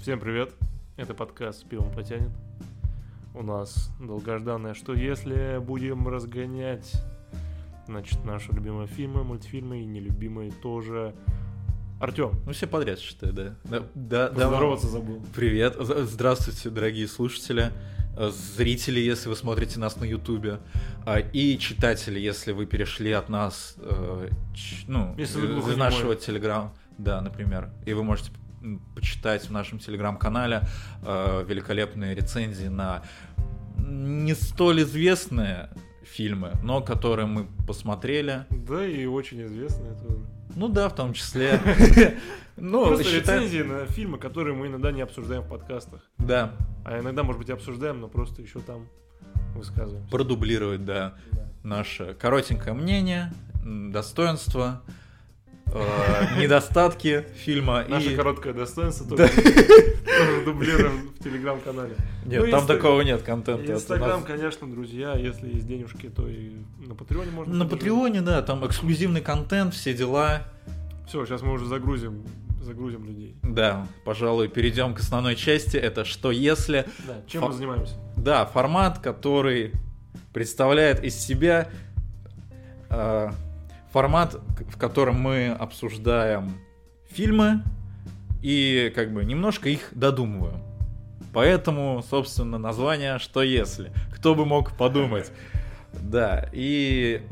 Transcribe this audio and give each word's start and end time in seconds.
Всем 0.00 0.20
привет! 0.20 0.54
Это 0.96 1.12
подкаст 1.12 1.60
«С 1.60 1.62
пивом 1.64 1.90
потянет». 1.90 2.30
У 3.34 3.42
нас 3.42 3.90
долгожданное 4.00 4.74
«Что 4.74 4.94
если?» 4.94 5.58
Будем 5.58 6.06
разгонять, 6.06 6.92
значит, 7.86 8.24
наши 8.24 8.52
любимые 8.52 8.86
фильмы, 8.86 9.24
мультфильмы 9.24 9.82
и 9.82 9.84
нелюбимые 9.84 10.52
тоже. 10.52 11.14
Артем, 12.00 12.30
Ну, 12.46 12.52
все 12.52 12.68
подряд 12.68 13.00
считаю, 13.00 13.32
да. 13.32 13.54
Да, 13.64 13.80
да, 13.96 14.28
да. 14.28 14.44
поздороваться 14.44 14.86
забыл. 14.86 15.20
Привет. 15.34 15.76
Здравствуйте, 15.80 16.70
дорогие 16.70 17.08
слушатели, 17.08 17.72
э, 18.16 18.30
зрители, 18.30 19.00
если 19.00 19.28
вы 19.28 19.34
смотрите 19.34 19.80
нас 19.80 19.96
на 19.96 20.04
Ютубе, 20.04 20.60
а, 21.04 21.18
и 21.18 21.58
читатели, 21.58 22.20
если 22.20 22.52
вы 22.52 22.66
перешли 22.66 23.10
от 23.10 23.28
нас, 23.28 23.74
э, 23.78 24.28
ну, 24.86 25.16
Если 25.18 25.40
вы 25.40 25.72
из 25.72 25.76
нашего 25.76 26.14
телеграм, 26.14 26.72
да, 26.98 27.20
например, 27.20 27.70
и 27.84 27.92
вы 27.94 28.04
можете 28.04 28.30
почитать 28.94 29.46
в 29.48 29.50
нашем 29.52 29.78
телеграм-канале 29.78 30.62
э, 31.02 31.44
великолепные 31.46 32.14
рецензии 32.14 32.68
на 32.68 33.02
не 33.78 34.34
столь 34.34 34.82
известные 34.82 35.70
фильмы, 36.04 36.52
но 36.62 36.80
которые 36.80 37.26
мы 37.26 37.46
посмотрели. 37.66 38.44
Да, 38.50 38.84
и 38.84 39.04
очень 39.06 39.42
известные 39.46 39.92
тоже. 39.94 40.18
Ну 40.56 40.68
да, 40.68 40.88
в 40.88 40.94
том 40.94 41.12
числе. 41.12 41.60
Ну, 42.60 42.86
Просто 42.86 43.04
считаю- 43.04 43.42
рецензии 43.42 43.62
на 43.62 43.86
фильмы, 43.86 44.18
которые 44.18 44.56
мы 44.56 44.66
иногда 44.66 44.90
не 44.90 45.00
обсуждаем 45.00 45.42
в 45.42 45.48
подкастах. 45.48 46.00
Да, 46.18 46.54
А 46.84 46.98
иногда, 46.98 47.22
может 47.22 47.38
быть, 47.38 47.48
и 47.48 47.52
обсуждаем, 47.52 48.00
но 48.00 48.08
просто 48.08 48.42
еще 48.42 48.58
там 48.58 48.88
высказываемся. 49.54 50.10
продублировать, 50.10 50.84
да. 50.84 51.14
Да. 51.30 51.52
наше 51.62 52.14
коротенькое 52.14 52.74
мнение, 52.74 53.32
э, 53.64 53.90
недостатки 56.38 57.26
фильма. 57.36 57.84
Наше 57.88 58.12
и... 58.12 58.16
короткое 58.16 58.52
достоинство 58.52 59.16
тоже, 59.16 59.30
дублируем 60.44 61.10
в 61.18 61.22
телеграм-канале. 61.22 61.94
Нет, 62.24 62.44
Ну, 62.44 62.50
там 62.50 62.66
такого 62.66 63.00
нет 63.02 63.22
контента. 63.22 63.72
Инстаграм, 63.72 64.22
конечно, 64.22 64.70
друзья, 64.70 65.14
если 65.14 65.48
есть 65.48 65.66
денежки, 65.66 66.08
то 66.08 66.26
и 66.26 66.52
на 66.86 66.94
Патреоне 66.94 67.30
можно. 67.30 67.54
На 67.54 67.66
Патреоне, 67.66 68.22
да, 68.22 68.42
там 68.42 68.66
эксклюзивный 68.66 69.20
контент, 69.20 69.74
все 69.74 69.94
дела. 69.94 70.42
Все, 71.06 71.24
сейчас 71.24 71.42
мы 71.42 71.52
уже 71.52 71.66
загрузим, 71.66 72.22
загрузим 72.60 73.06
людей. 73.06 73.34
Да, 73.42 73.86
пожалуй, 74.04 74.48
перейдем 74.48 74.94
к 74.94 75.00
основной 75.00 75.36
части. 75.36 75.76
Это 75.76 76.04
что 76.04 76.30
если... 76.30 76.86
Да, 77.06 77.14
чем 77.26 77.42
Фа- 77.42 77.48
мы 77.48 77.54
занимаемся? 77.54 77.94
Да, 78.16 78.44
формат, 78.44 78.98
который 78.98 79.72
представляет 80.34 81.02
из 81.02 81.14
себя 81.14 81.68
э, 82.90 83.30
формат, 83.98 84.36
в 84.70 84.78
котором 84.78 85.16
мы 85.20 85.48
обсуждаем 85.48 86.52
фильмы 87.10 87.64
и 88.42 88.92
как 88.94 89.12
бы 89.12 89.24
немножко 89.24 89.70
их 89.70 89.88
додумываем. 89.90 90.62
Поэтому, 91.32 92.04
собственно, 92.08 92.58
название 92.58 93.18
«Что 93.18 93.42
если?». 93.42 93.90
Кто 94.14 94.36
бы 94.36 94.46
мог 94.46 94.76
подумать. 94.76 95.32
Да, 96.00 96.48
и 96.52 97.22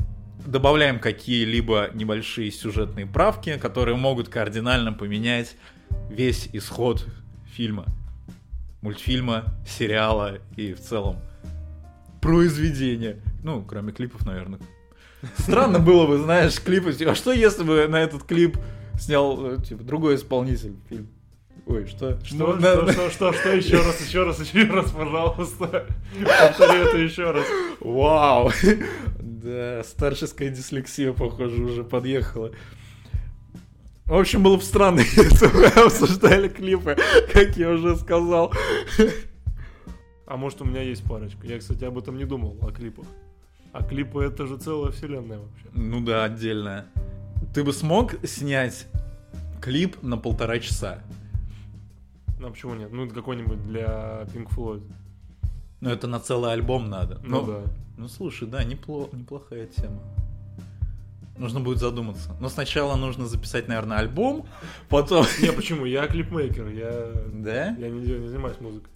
добавляем 0.45 0.99
какие-либо 0.99 1.91
небольшие 1.93 2.51
сюжетные 2.51 3.05
правки, 3.05 3.57
которые 3.57 3.95
могут 3.95 4.27
кардинально 4.27 4.91
поменять 4.91 5.55
весь 6.09 6.49
исход 6.51 7.05
фильма, 7.53 7.85
мультфильма, 8.81 9.45
сериала 9.65 10.39
и 10.57 10.73
в 10.73 10.81
целом 10.81 11.17
произведения. 12.19 13.17
Ну, 13.43 13.63
кроме 13.63 13.93
клипов, 13.93 14.25
наверное. 14.25 14.59
Странно 15.37 15.79
было 15.79 16.05
бы, 16.07 16.17
знаешь, 16.17 16.59
клипы. 16.61 16.91
А 17.05 17.15
что 17.15 17.31
если 17.31 17.63
бы 17.63 17.87
на 17.87 18.01
этот 18.01 18.23
клип 18.23 18.57
снял 18.99 19.53
э, 19.53 19.61
типа, 19.61 19.83
другой 19.83 20.15
исполнитель 20.15 20.75
фильм? 20.89 21.07
Ой, 21.65 21.85
что? 21.87 22.17
Что, 22.23 22.53
На- 22.55 22.59
что, 22.59 22.81
на- 22.83 22.91
что, 22.93 23.09
что, 23.09 23.33
что, 23.33 23.49
еще 23.53 23.77
раз, 23.77 23.99
еще 24.05 24.23
раз, 24.23 24.39
еще 24.39 24.63
раз, 24.71 24.91
пожалуйста. 24.91 25.85
Повтори 26.23 26.79
это 26.79 26.97
еще 26.97 27.31
раз. 27.31 27.45
Вау! 27.81 28.51
Да, 29.19 29.83
старческая 29.83 30.49
дислексия, 30.49 31.11
похоже, 31.13 31.61
уже 31.63 31.83
подъехала. 31.83 32.51
В 34.05 34.13
общем, 34.17 34.41
было 34.43 34.55
бы 34.55 34.61
странно, 34.63 34.99
если 35.15 35.47
бы 35.47 35.65
обсуждали 35.65 36.47
клипы, 36.47 36.95
как 37.33 37.57
я 37.57 37.71
уже 37.71 37.97
сказал. 37.97 38.53
А 40.25 40.37
может 40.37 40.61
у 40.61 40.65
меня 40.65 40.81
есть 40.81 41.03
парочка. 41.03 41.45
Я, 41.45 41.59
кстати, 41.59 41.83
об 41.83 41.97
этом 41.97 42.17
не 42.17 42.25
думал, 42.25 42.57
о 42.61 42.71
клипах. 42.71 43.05
А 43.77 43.83
клипы 43.83 44.23
это 44.23 44.47
же 44.47 44.57
целая 44.57 44.91
вселенная 44.91 45.37
вообще. 45.37 45.67
Ну 45.73 46.01
да, 46.01 46.23
отдельно. 46.23 46.85
Ты 47.53 47.63
бы 47.63 47.71
смог 47.73 48.15
снять 48.25 48.87
клип 49.61 50.01
на 50.01 50.17
полтора 50.17 50.57
часа? 50.57 51.03
Ну 52.39 52.47
а 52.47 52.49
почему 52.49 52.73
нет? 52.73 52.91
Ну 52.91 53.05
это 53.05 53.13
какой-нибудь 53.13 53.63
для 53.67 54.25
Pink 54.33 54.49
Floyd. 54.49 54.83
Ну 55.79 55.91
это 55.91 56.07
на 56.07 56.19
целый 56.19 56.53
альбом 56.53 56.89
надо. 56.89 57.21
Ну 57.23 57.45
да. 57.45 57.61
Ну 57.97 58.07
слушай, 58.07 58.47
да, 58.47 58.63
непло- 58.63 59.15
неплохая 59.15 59.67
тема. 59.67 60.01
Нужно 61.37 61.59
будет 61.59 61.77
задуматься. 61.77 62.35
Но 62.39 62.49
сначала 62.49 62.95
нужно 62.95 63.27
записать, 63.27 63.67
наверное, 63.67 63.99
альбом, 63.99 64.47
потом... 64.89 65.23
Не, 65.39 65.51
почему? 65.51 65.85
Я 65.85 66.07
клипмейкер, 66.07 66.67
я... 66.69 67.11
Да? 67.31 67.67
Я 67.77 67.89
не, 67.89 67.99
не 67.99 68.27
занимаюсь 68.27 68.59
музыкой. 68.59 68.91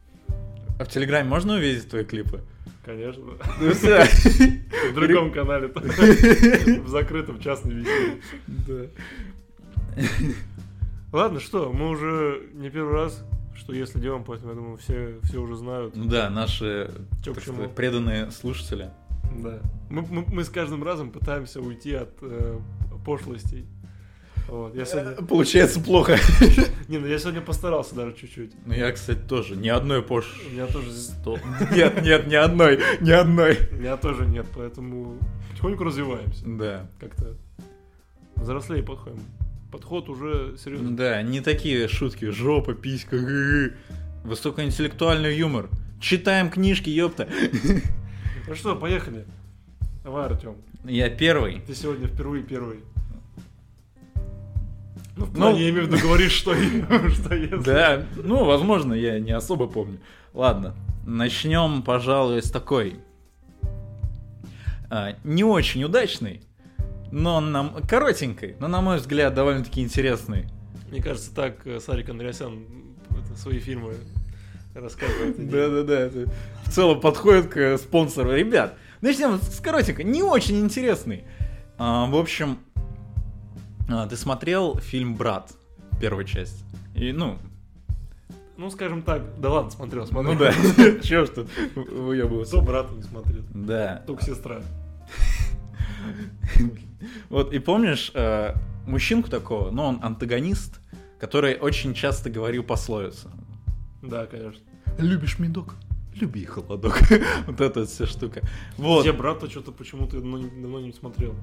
А 0.82 0.84
в 0.84 0.88
Телеграме 0.88 1.30
можно 1.30 1.54
увидеть 1.54 1.88
твои 1.92 2.04
клипы? 2.04 2.42
Конечно. 2.84 3.24
Ну 3.60 3.72
всё. 3.76 4.02
В 4.04 4.96
другом 4.96 5.32
канале. 5.32 5.68
В 5.76 6.88
закрытом 6.88 7.40
частном 7.40 7.76
видео. 7.78 8.18
Да. 8.48 10.02
Ладно, 11.14 11.40
что, 11.40 11.72
мы 11.72 11.90
уже 11.90 12.42
не 12.54 12.72
первый 12.72 12.96
раз, 12.96 13.24
что 13.56 13.74
если 13.74 14.00
делаем, 14.00 14.24
поэтому 14.24 14.50
я 14.54 14.56
думаю, 14.56 14.78
все, 14.78 15.20
все 15.22 15.38
уже 15.40 15.56
знают. 15.56 15.96
Ну 15.96 16.06
да, 16.06 16.32
наши 16.32 16.90
Чё 17.24 17.36
сказать, 17.36 17.76
преданные 17.76 18.32
слушатели. 18.32 18.90
Да. 19.38 19.60
Мы, 19.92 20.02
мы- 20.10 20.26
мы 20.34 20.44
с 20.44 20.50
каждым 20.50 20.84
разом 20.84 21.12
пытаемся 21.12 21.62
уйти 21.62 21.94
от 21.94 22.10
э, 22.24 22.58
пошлостей. 23.06 23.68
Вот. 24.48 24.76
Я 24.76 24.86
сегодня... 24.86 25.12
Получается 25.14 25.80
плохо. 25.80 26.18
Не, 26.88 26.98
ну 26.98 27.08
я 27.08 27.18
сегодня 27.20 27.42
постарался 27.42 27.96
даже 27.96 28.16
чуть-чуть. 28.16 28.52
Ну 28.66 28.74
я, 28.74 28.92
кстати, 28.92 29.20
тоже. 29.20 29.56
Ни 29.56 29.70
одной 29.70 30.02
пош... 30.02 30.42
Меня 30.52 30.68
тоже... 30.68 30.90
Нет, 31.72 32.02
нет, 32.02 32.28
ни 32.28 32.36
одной. 32.36 32.80
Ни 33.00 33.12
одной. 33.12 33.58
Меня 33.72 33.98
тоже 33.98 34.26
нет, 34.26 34.46
поэтому 34.56 35.18
потихоньку 35.50 35.84
развиваемся. 35.84 36.44
Да. 36.46 36.90
Как-то 37.00 37.38
взрослее 38.36 38.84
подходим. 38.84 39.22
Подход 39.72 40.10
уже 40.10 40.58
серьезный. 40.58 40.92
Да, 40.92 41.22
не 41.22 41.40
такие 41.40 41.88
шутки. 41.88 42.26
Жопа, 42.26 42.74
писька. 42.74 43.18
Высокоинтеллектуальный 44.24 45.36
юмор. 45.38 45.70
Читаем 46.02 46.50
книжки, 46.50 46.90
ёпта. 46.90 47.30
Ну 48.48 48.56
что, 48.56 48.76
поехали. 48.76 49.26
Давай, 50.04 50.26
Артем. 50.26 50.56
Я 50.84 51.10
первый. 51.10 51.62
Ты 51.68 51.76
сегодня 51.76 52.08
впервые 52.08 52.44
первый. 52.44 52.80
Ну, 55.34 55.52
Ну, 55.52 55.58
я 55.58 55.70
имею 55.70 55.86
в 55.86 55.88
виду, 55.88 56.02
говоришь, 56.02 56.34
что, 56.34 56.54
что 57.10 57.36
если. 57.36 57.64
Да, 57.64 58.04
ну, 58.16 58.44
возможно, 58.46 58.94
я 58.94 59.20
не 59.20 59.32
особо 59.32 59.68
помню. 59.68 60.00
Ладно, 60.34 60.76
начнем, 61.06 61.82
пожалуй, 61.84 62.42
с 62.42 62.52
такой. 62.52 63.00
а, 64.90 65.16
не 65.24 65.44
очень 65.44 65.84
удачной, 65.84 66.42
но 67.12 67.40
нам 67.40 67.76
коротенькой, 67.88 68.56
но, 68.60 68.68
на 68.68 68.82
мой 68.82 68.98
взгляд, 68.98 69.34
довольно-таки 69.34 69.82
интересной. 69.82 70.48
Мне 70.90 71.02
кажется, 71.02 71.34
так 71.34 71.66
э, 71.66 71.80
Сарик 71.80 72.10
Андреасян 72.10 72.66
свои 73.38 73.60
фильмы 73.60 73.96
рассказывает. 74.76 75.36
Да-да-да, 75.50 76.10
в 76.66 76.70
целом 76.72 77.00
подходит 77.00 77.48
к 77.48 77.78
спонсору. 77.78 78.34
Ребят, 78.34 78.76
начнем 79.00 79.40
с 79.42 79.60
коротенькой, 79.62 80.04
не 80.06 80.24
очень 80.24 80.60
интересный. 80.60 81.24
А, 81.78 82.06
в 82.08 82.16
общем, 82.18 82.60
ты 84.08 84.16
смотрел 84.18 84.78
фильм 84.78 85.16
«Брат», 85.16 85.52
первую 86.00 86.26
часть? 86.26 86.64
И, 86.96 87.12
ну, 87.12 87.38
Ну, 88.58 88.70
скажем 88.70 89.02
так, 89.02 89.40
да 89.40 89.50
ладно, 89.50 89.72
смотрел, 89.72 90.06
смотрел. 90.06 90.34
ну 90.34 90.40
да, 90.40 90.54
чё 91.04 91.26
ж 91.26 91.30
тут 91.30 91.50
выебываться. 91.76 92.58
То 92.58 92.62
брата 92.62 92.94
не 92.94 93.04
смотрел, 93.04 93.42
Да. 93.54 94.04
только 94.06 94.24
сестра. 94.24 94.62
Вот, 97.30 97.54
и 97.54 97.60
помнишь 97.60 98.12
э, 98.14 98.54
мужчинку 98.86 99.30
такого, 99.30 99.72
ну, 99.72 99.84
он 99.84 100.00
антагонист, 100.04 100.80
который 101.20 101.58
очень 101.58 101.94
часто 101.94 102.30
говорил 102.30 102.64
пословицу. 102.64 103.30
Да, 104.02 104.26
конечно. 104.28 104.62
Любишь 105.00 105.40
медок? 105.40 105.76
Люби 106.16 106.46
холодок. 106.46 107.00
вот 107.48 107.62
эта 107.62 107.86
вся 107.86 108.06
штука. 108.06 108.42
Вот. 108.78 109.06
Я 109.06 109.14
брата 109.14 109.50
что-то 109.50 109.72
почему-то 109.72 110.18
давно 110.20 110.80
не 110.82 110.92
смотрел. 110.94 111.34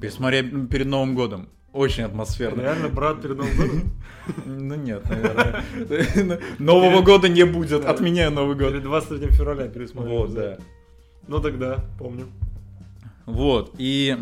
Пересмотря 0.00 0.42
перед 0.42 0.86
Новым 0.86 1.14
годом. 1.14 1.48
Очень 1.72 2.04
атмосферно. 2.04 2.62
Реально, 2.62 2.88
брат 2.88 3.20
перед 3.20 3.36
Новым 3.36 3.56
годом? 3.56 3.82
Ну 4.44 4.74
нет, 4.76 5.04
наверное. 5.08 6.40
Нового 6.58 7.02
года 7.02 7.28
не 7.28 7.44
будет. 7.44 7.84
Отменяю 7.84 8.30
Новый 8.30 8.56
год. 8.56 8.70
Перед 8.70 8.82
23 8.82 9.30
февраля 9.30 9.68
пересмотрел. 9.68 10.18
Вот, 10.18 10.34
да. 10.34 10.58
Ну 11.28 11.40
тогда, 11.40 11.84
помню. 11.98 12.26
Вот, 13.26 13.74
и 13.78 14.16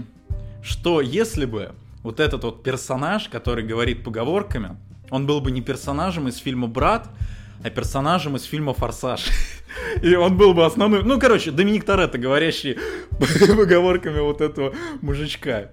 что 0.62 1.00
если 1.00 1.44
бы 1.44 1.72
вот 2.02 2.20
этот 2.20 2.42
вот 2.44 2.62
персонаж, 2.62 3.28
который 3.28 3.64
говорит 3.64 4.02
поговорками, 4.02 4.76
он 5.10 5.26
был 5.26 5.40
бы 5.40 5.50
не 5.50 5.60
персонажем 5.60 6.26
из 6.28 6.38
фильма 6.38 6.66
«Брат», 6.66 7.08
а 7.64 7.70
персонажем 7.70 8.36
из 8.36 8.42
фильма 8.42 8.74
«Форсаж». 8.74 9.24
И 10.02 10.14
он 10.14 10.36
был 10.36 10.52
бы 10.52 10.66
основным... 10.66 11.08
Ну, 11.08 11.18
короче, 11.18 11.50
Доминик 11.50 11.84
Торетто, 11.84 12.18
говорящий 12.18 12.76
поговорками 13.56 14.20
вот 14.20 14.42
этого 14.42 14.74
мужичка. 15.00 15.70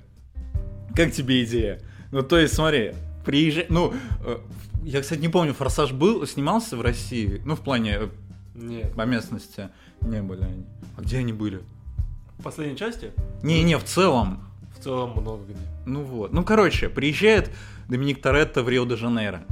Как 0.95 1.11
тебе 1.11 1.43
идея? 1.43 1.81
Ну, 2.11 2.23
то 2.23 2.39
есть, 2.39 2.53
смотри, 2.53 2.93
приезжай... 3.25 3.65
Ну, 3.67 3.93
э, 4.25 4.37
я, 4.83 5.01
кстати, 5.01 5.19
не 5.19 5.27
помню, 5.27 5.53
«Форсаж» 5.53 5.91
был, 5.91 6.25
снимался 6.25 6.77
в 6.77 6.81
России? 6.81 7.41
Ну, 7.43 7.57
в 7.57 7.59
плане 7.59 7.97
э, 7.99 8.07
Нет. 8.55 8.93
по 8.93 9.01
местности 9.01 9.67
не 9.99 10.21
были 10.21 10.43
они. 10.43 10.65
А 10.95 11.01
где 11.01 11.17
они 11.17 11.33
были? 11.33 11.59
В 12.39 12.43
последней 12.43 12.77
части 12.77 13.11
Не-не, 13.43 13.77
в 13.77 13.83
целом. 13.83 14.49
в 14.79 14.81
целом 14.81 15.11
много 15.11 15.43
где. 15.43 15.57
Ну 15.85 16.03
вот. 16.03 16.31
Ну, 16.31 16.45
короче, 16.45 16.87
приезжает 16.87 17.51
Доминик 17.89 18.21
Торетто 18.21 18.63
в 18.63 18.69
Рио-де-Жанейро 18.69 19.43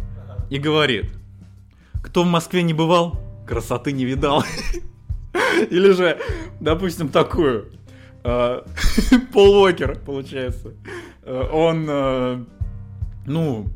и 0.50 0.58
говорит, 0.58 1.19
кто 2.04 2.24
в 2.24 2.28
Москве 2.28 2.64
не 2.64 2.74
бывал, 2.74 3.20
красоты 3.48 3.92
не 3.92 4.06
видал. 4.06 4.44
Или 5.70 5.92
же, 5.92 6.20
допустим, 6.60 7.10
такую. 7.10 7.72
э, 8.24 8.62
Пол 9.34 9.64
Уокер, 9.64 10.00
получается. 10.00 10.74
Э, 11.24 11.48
Он, 11.52 11.86
э, 11.90 12.46
ну, 13.26 13.68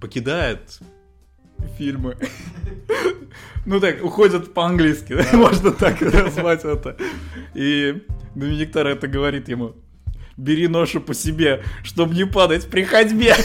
покидает 0.00 0.80
фильмы. 1.78 2.16
Ну 3.64 3.78
так, 3.78 4.02
уходит 4.04 4.52
по-английски, 4.54 5.16
можно 5.36 5.70
так 5.70 6.00
назвать 6.00 6.64
это. 6.64 6.96
И 7.54 8.02
Доминик 8.34 8.72
Торетто 8.72 9.06
говорит 9.06 9.48
ему, 9.48 9.76
бери 10.36 10.66
ношу 10.66 11.00
по 11.00 11.14
себе, 11.14 11.62
чтобы 11.84 12.14
не 12.14 12.24
падать 12.24 12.68
при 12.68 12.82
ходьбе. 12.82 13.36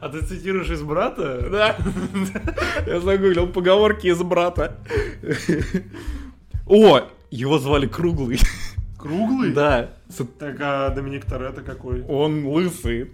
А 0.00 0.08
ты 0.08 0.22
цитируешь 0.22 0.70
из 0.70 0.82
брата? 0.82 1.48
Да. 1.50 1.76
Я 2.86 3.00
загуглил 3.00 3.48
поговорки 3.48 4.08
из 4.08 4.22
брата. 4.22 4.76
О, 6.66 7.00
его 7.30 7.58
звали 7.58 7.86
Круглый. 7.86 8.40
Круглый? 8.98 9.52
Да. 9.52 9.90
Так, 10.38 10.56
а 10.60 10.90
Доминик 10.90 11.24
Торетто 11.24 11.62
какой? 11.62 12.02
Он 12.04 12.46
лысый. 12.46 13.12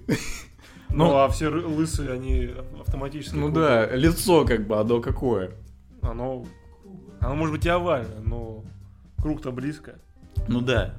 Ну, 0.88 1.06
Ну, 1.06 1.16
а 1.16 1.28
все 1.28 1.48
лысые, 1.48 2.12
они 2.12 2.50
автоматически... 2.80 3.34
ну 3.34 3.46
круглые. 3.46 3.86
да, 3.86 3.96
лицо 3.96 4.44
как 4.44 4.66
бы, 4.66 4.78
оно 4.78 5.00
какое. 5.00 5.52
Оно... 6.02 6.44
Оно 7.20 7.34
может 7.34 7.54
быть 7.54 7.64
и 7.64 7.68
овальное, 7.68 8.20
но 8.24 8.64
круг-то 9.20 9.52
близко. 9.52 9.94
Ну 10.48 10.60
да. 10.60 10.94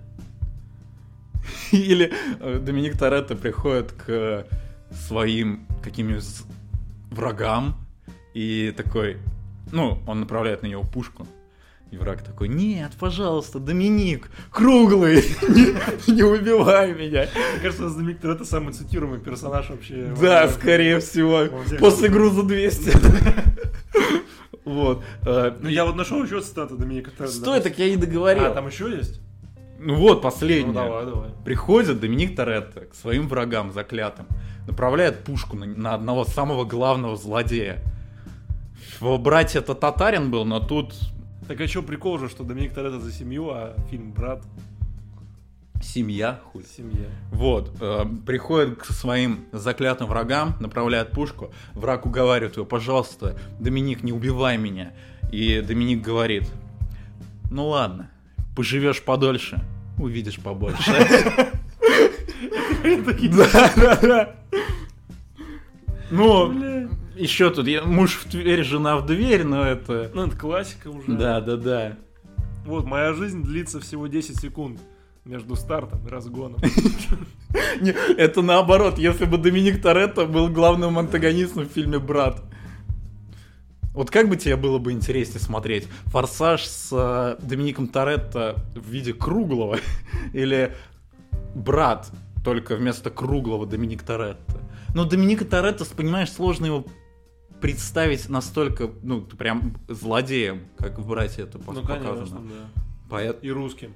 Или 1.72 2.12
э, 2.40 2.60
Доминик 2.60 2.98
Торетто 2.98 3.36
приходит 3.36 3.92
к 3.92 4.48
своим 4.92 5.68
каким-нибудь 5.84 6.26
врагам 7.12 7.76
и 8.34 8.74
такой, 8.76 9.18
ну, 9.72 10.00
он 10.08 10.20
направляет 10.22 10.64
на 10.64 10.68
него 10.68 10.84
пушку. 10.84 11.28
И 11.92 11.98
враг 11.98 12.24
такой, 12.24 12.48
нет, 12.48 12.92
пожалуйста, 13.00 13.60
Доминик, 13.60 14.32
круглый, 14.50 15.18
не, 15.44 16.12
не 16.12 16.24
убивай 16.24 16.92
меня. 16.92 17.28
Мне 17.54 17.62
кажется, 17.62 17.88
Доминик 17.92 18.20
Торетто 18.20 18.46
самый 18.46 18.74
цитируемый 18.74 19.20
персонаж 19.20 19.70
вообще. 19.70 20.12
Да, 20.20 20.48
скорее 20.50 21.00
всего, 21.00 21.46
после 21.80 22.10
груза 22.10 22.42
200. 22.44 22.94
Вот. 24.66 25.04
э, 25.26 25.58
Ну, 25.60 25.68
я 25.68 25.84
вот 25.86 25.96
нашел 25.98 26.24
еще 26.24 26.40
цитату 26.40 26.78
Доминика. 26.78 27.12
Стой, 27.28 27.60
так 27.60 27.78
я 27.78 27.86
и 27.88 27.98
договорил. 27.98 28.46
А, 28.46 28.52
там 28.52 28.68
еще 28.68 28.90
есть? 28.90 29.20
Ну 29.86 29.96
вот, 29.96 30.16
Ну, 30.18 30.22
последнее. 30.22 30.74
давай, 30.74 31.06
давай. 31.06 31.30
Приходит 31.44 32.00
Доминик 32.00 32.36
Торетто 32.36 32.82
к 32.86 32.96
своим 32.96 33.28
врагам 33.28 33.72
заклятым, 33.72 34.28
направляет 34.68 35.24
пушку 35.24 35.58
на, 35.58 35.66
на 35.66 35.94
одного 35.94 36.24
самого 36.24 36.64
главного 36.64 37.18
злодея. 37.18 37.82
В 39.00 39.18
брате 39.18 39.60
это 39.60 39.76
татарин 39.76 40.32
был, 40.32 40.46
но 40.46 40.60
тут 40.60 40.94
Так 41.48 41.60
а 41.60 41.68
что 41.68 41.82
прикол 41.82 42.18
же, 42.20 42.30
что 42.30 42.44
Доминик 42.44 42.74
Торетто 42.74 43.00
за 43.00 43.12
семью, 43.12 43.50
а 43.50 43.76
фильм 43.90 44.12
«Брат» 44.14 44.42
семья 45.82 46.40
хуй. 46.54 46.64
семья. 46.64 47.08
Вот, 47.32 47.72
э, 47.82 48.06
приходит 48.26 48.78
к 48.80 48.86
своим 48.86 49.46
заклятым 49.52 50.08
врагам, 50.08 50.56
направляет 50.62 51.12
пушку, 51.12 51.52
враг 51.74 52.06
уговаривает 52.06 52.56
его, 52.56 52.66
пожалуйста, 52.66 53.38
Доминик, 53.60 54.02
не 54.02 54.14
убивай 54.14 54.58
меня. 54.58 54.94
И 55.32 55.60
Доминик 55.62 56.02
говорит, 56.02 56.50
ну 57.52 57.68
ладно, 57.68 58.10
поживешь 58.56 59.02
подольше, 59.04 59.60
увидишь 59.98 60.40
побольше. 60.40 60.92
Да, 62.84 63.72
да, 63.76 63.96
да. 64.02 64.36
Ну, 66.12 66.90
еще 67.16 67.50
тут, 67.50 67.68
я- 67.68 67.84
муж 67.84 68.16
в 68.18 68.30
дверь, 68.30 68.64
жена 68.64 68.98
в 68.98 69.06
дверь, 69.06 69.44
но 69.44 69.66
это... 69.66 70.12
Ну, 70.14 70.28
это 70.28 70.38
классика 70.38 70.90
уже. 70.90 71.14
Да, 71.14 71.40
да, 71.42 71.56
да. 71.56 71.98
Вот, 72.66 72.86
моя 72.86 73.14
жизнь 73.14 73.44
длится 73.44 73.80
всего 73.80 74.08
10 74.08 74.40
секунд 74.40 74.80
между 75.26 75.56
стартом 75.56 76.06
и 76.06 76.10
разгоном. 76.10 76.60
Это 78.18 78.42
наоборот, 78.42 78.98
если 78.98 79.26
бы 79.26 79.38
Доминик 79.38 79.82
Торетто 79.82 80.26
был 80.26 80.50
главным 80.50 80.98
антагонистом 81.00 81.64
в 81.64 81.72
фильме 81.72 82.00
«Брат». 82.00 82.42
Вот 83.94 84.10
как 84.10 84.28
бы 84.30 84.38
тебе 84.38 84.56
было 84.56 84.80
бы 84.80 84.92
интереснее 84.92 85.40
смотреть? 85.40 85.88
«Форсаж» 86.06 86.64
с 86.66 86.90
э, 86.92 87.38
Домиником 87.46 87.88
Торетто 87.88 88.56
в 88.76 88.90
виде 88.90 89.14
круглого 89.14 89.78
или 90.34 90.74
«Брат», 91.56 92.10
только 92.44 92.76
вместо 92.76 93.10
круглого 93.12 93.66
Доминик 93.68 94.02
Торетто? 94.04 94.60
Но 94.96 95.06
Доминика 95.06 95.46
Торетто, 95.46 95.86
понимаешь, 95.86 96.32
сложно 96.32 96.66
его 96.66 96.86
представить 97.62 98.28
настолько, 98.30 98.90
ну, 99.04 99.22
прям 99.22 99.76
злодеем, 99.88 100.64
как 100.78 100.98
в 101.00 101.08
«Брате» 101.08 101.44
это 101.44 101.58
Ну, 101.60 101.64
показано. 101.82 102.00
конечно, 102.16 102.38
да. 102.40 102.82
Поэт- 103.10 103.40
И 103.42 103.52
русским. 103.52 103.92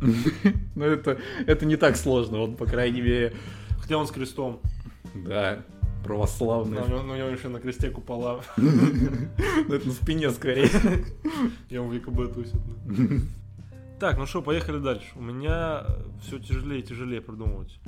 Ну, 0.76 0.84
это, 0.84 1.18
это 1.46 1.66
не 1.66 1.76
так 1.76 1.96
сложно, 1.96 2.38
он, 2.42 2.54
по 2.54 2.66
крайней 2.66 3.00
мере, 3.00 3.34
Хотя 3.80 3.96
он 3.96 4.06
с 4.06 4.10
крестом. 4.10 4.60
да, 5.14 5.60
православный. 6.04 6.78
Но 6.78 6.84
у 6.84 7.16
него, 7.16 7.28
у 7.28 7.30
еще 7.30 7.48
на 7.48 7.60
кресте 7.60 7.90
купола. 7.90 8.40
Ну, 8.56 9.74
это 9.74 9.86
на 9.86 9.92
спине 9.92 10.30
скорее. 10.30 10.70
Он 11.78 11.88
в 11.90 11.98
ВКБ 11.98 12.32
тусит. 12.32 12.60
да. 12.86 13.04
Так, 13.98 14.16
ну 14.18 14.26
что, 14.26 14.40
поехали 14.40 14.78
дальше. 14.78 15.06
У 15.16 15.20
меня 15.20 15.84
все 16.22 16.38
тяжелее 16.38 16.80
и 16.80 16.82
тяжелее 16.84 17.20
придумывать 17.20 17.80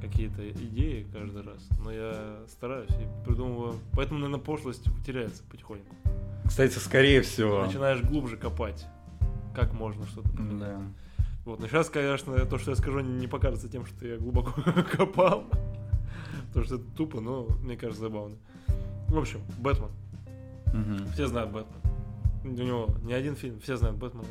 какие-то 0.00 0.48
идеи 0.50 1.06
каждый 1.12 1.42
раз. 1.42 1.66
Но 1.82 1.90
я 1.90 2.40
стараюсь 2.48 2.90
и 2.90 3.26
придумываю. 3.26 3.74
Поэтому, 3.94 4.20
наверное, 4.20 4.42
пошлость 4.42 4.84
теряется 5.04 5.42
потихоньку. 5.50 5.94
Кстати, 6.46 6.78
скорее 6.78 7.22
всего. 7.22 7.64
Начинаешь 7.64 8.02
глубже 8.02 8.36
копать. 8.36 8.86
Как 9.54 9.72
можно 9.72 10.06
что-то 10.06 10.28
поменять. 10.28 10.58
Да. 10.60 10.80
Вот, 11.44 11.60
но 11.60 11.66
сейчас, 11.66 11.88
конечно, 11.88 12.34
то, 12.44 12.58
что 12.58 12.72
я 12.72 12.76
скажу, 12.76 13.00
не 13.00 13.26
покажется 13.26 13.68
тем, 13.68 13.86
что 13.86 14.06
я 14.06 14.18
глубоко 14.18 14.52
копал. 14.96 15.44
Потому 16.48 16.64
что 16.64 16.74
это 16.76 16.84
тупо, 16.96 17.20
но 17.20 17.46
мне 17.62 17.76
кажется 17.76 18.02
забавно. 18.02 18.36
В 19.08 19.18
общем, 19.18 19.40
Бэтмен. 19.58 19.90
Мгм. 20.72 21.06
Все 21.12 21.26
знают 21.26 21.50
Бэтмен. 21.50 21.80
У 22.44 22.48
него 22.62 22.88
не 23.02 23.12
один 23.12 23.36
фильм, 23.36 23.60
все 23.60 23.76
знают 23.76 23.96
Бэтмена. 23.96 24.28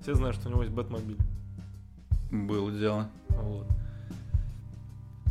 Все 0.00 0.14
знают, 0.14 0.36
что 0.36 0.48
у 0.48 0.52
него 0.52 0.62
есть 0.62 0.74
Бэтмобиль. 0.74 1.18
Было 2.30 2.72
дело. 2.72 3.08
Вот. 3.28 3.66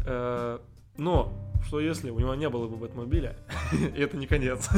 Э, 0.06 0.60
Но, 0.98 1.34
что 1.66 1.80
если 1.80 2.10
у 2.10 2.20
него 2.20 2.36
не 2.36 2.50
было 2.50 2.68
бы 2.68 2.78
Бэтмобиля, 2.78 3.36
и 3.96 4.00
это 4.02 4.18
не 4.18 4.28
конец. 4.28 4.70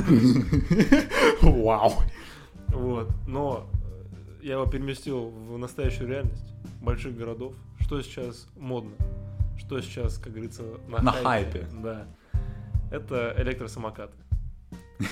Вау. 1.42 1.94
Вот. 2.70 3.10
Но 3.28 3.68
э, 4.42 4.46
я 4.46 4.54
его 4.54 4.66
переместил 4.66 5.30
в 5.30 5.58
настоящую 5.58 6.08
реальность 6.10 6.54
больших 6.82 7.16
городов. 7.18 7.54
Что 7.80 8.02
сейчас 8.02 8.48
модно? 8.58 8.92
Что 9.66 9.82
сейчас, 9.82 10.18
как 10.18 10.34
говорится, 10.34 10.64
на, 10.88 11.02
На 11.02 11.12
хайпе. 11.12 11.68
Да. 11.82 12.06
Это 12.92 13.34
электросамокаты. 13.38 14.14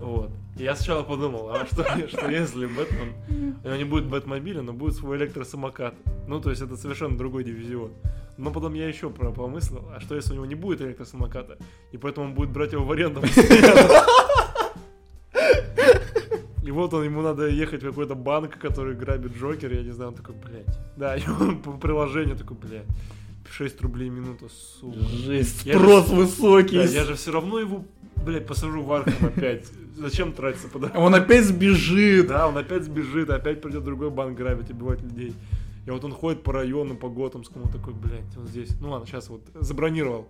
Вот. 0.00 0.30
И 0.56 0.62
я 0.62 0.76
сначала 0.76 1.02
подумал, 1.02 1.50
а 1.50 1.66
что, 1.66 1.82
что 2.06 2.30
если 2.30 2.66
Бэтмен, 2.66 3.56
у 3.64 3.66
него 3.66 3.76
не 3.76 3.82
будет 3.82 4.06
Бэтмобиля, 4.06 4.62
но 4.62 4.72
будет 4.72 4.94
свой 4.94 5.16
электросамокат. 5.16 5.94
Ну, 6.28 6.40
то 6.40 6.50
есть 6.50 6.62
это 6.62 6.76
совершенно 6.76 7.18
другой 7.18 7.42
дивизион. 7.42 7.90
Но 8.36 8.52
потом 8.52 8.74
я 8.74 8.86
еще 8.86 9.10
про 9.10 9.32
помыслил, 9.32 9.88
а 9.92 9.98
что 9.98 10.14
если 10.14 10.34
у 10.34 10.34
него 10.36 10.46
не 10.46 10.54
будет 10.54 10.80
электросамоката, 10.82 11.58
и 11.90 11.98
поэтому 11.98 12.28
он 12.28 12.34
будет 12.34 12.50
брать 12.50 12.72
его 12.72 12.84
в 12.84 12.92
аренду? 12.92 13.22
И 16.62 16.70
вот 16.70 16.92
он, 16.94 17.02
ему 17.02 17.22
надо 17.22 17.48
ехать 17.48 17.82
в 17.82 17.86
какой-то 17.86 18.14
банк, 18.14 18.58
который 18.58 18.94
грабит 18.94 19.34
Джокер, 19.36 19.72
я 19.72 19.82
не 19.82 19.90
знаю, 19.90 20.10
он 20.10 20.16
такой, 20.16 20.34
блядь. 20.34 20.78
Да, 20.96 21.16
и 21.16 21.26
он 21.26 21.62
по 21.62 21.72
приложению 21.72 22.36
такой, 22.36 22.56
блядь, 22.58 22.86
6 23.50 23.80
рублей 23.80 24.10
в 24.10 24.12
минуту, 24.12 24.48
сука. 24.48 24.98
Жесть. 25.00 25.64
Я 25.64 25.74
Спрос 25.78 26.08
же- 26.08 26.14
высокий. 26.14 26.76
Да, 26.76 26.84
я 26.84 27.04
же 27.04 27.14
все 27.14 27.32
равно 27.32 27.58
его, 27.58 27.84
блядь, 28.24 28.46
посажу 28.46 28.82
в 28.82 28.92
Архам 28.92 29.14
опять. 29.26 29.66
Зачем 29.96 30.32
тратиться 30.32 30.68
по 30.68 30.78
Он 30.96 31.14
опять 31.14 31.44
сбежит. 31.44 32.28
Да, 32.28 32.46
он 32.48 32.56
опять 32.56 32.84
сбежит, 32.84 33.30
опять 33.30 33.60
придет 33.60 33.84
другой 33.84 34.10
банк 34.10 34.36
грабить, 34.38 34.70
убивать 34.70 35.02
людей. 35.02 35.34
И 35.86 35.90
вот 35.90 36.04
он 36.04 36.12
ходит 36.12 36.42
по 36.42 36.52
району, 36.52 36.96
по 36.96 37.08
Готэмскому, 37.08 37.68
такой, 37.72 37.94
блядь, 37.94 38.36
он 38.36 38.46
здесь. 38.46 38.68
Ну 38.80 38.90
ладно, 38.90 39.06
сейчас 39.06 39.28
вот 39.28 39.40
забронировал. 39.54 40.28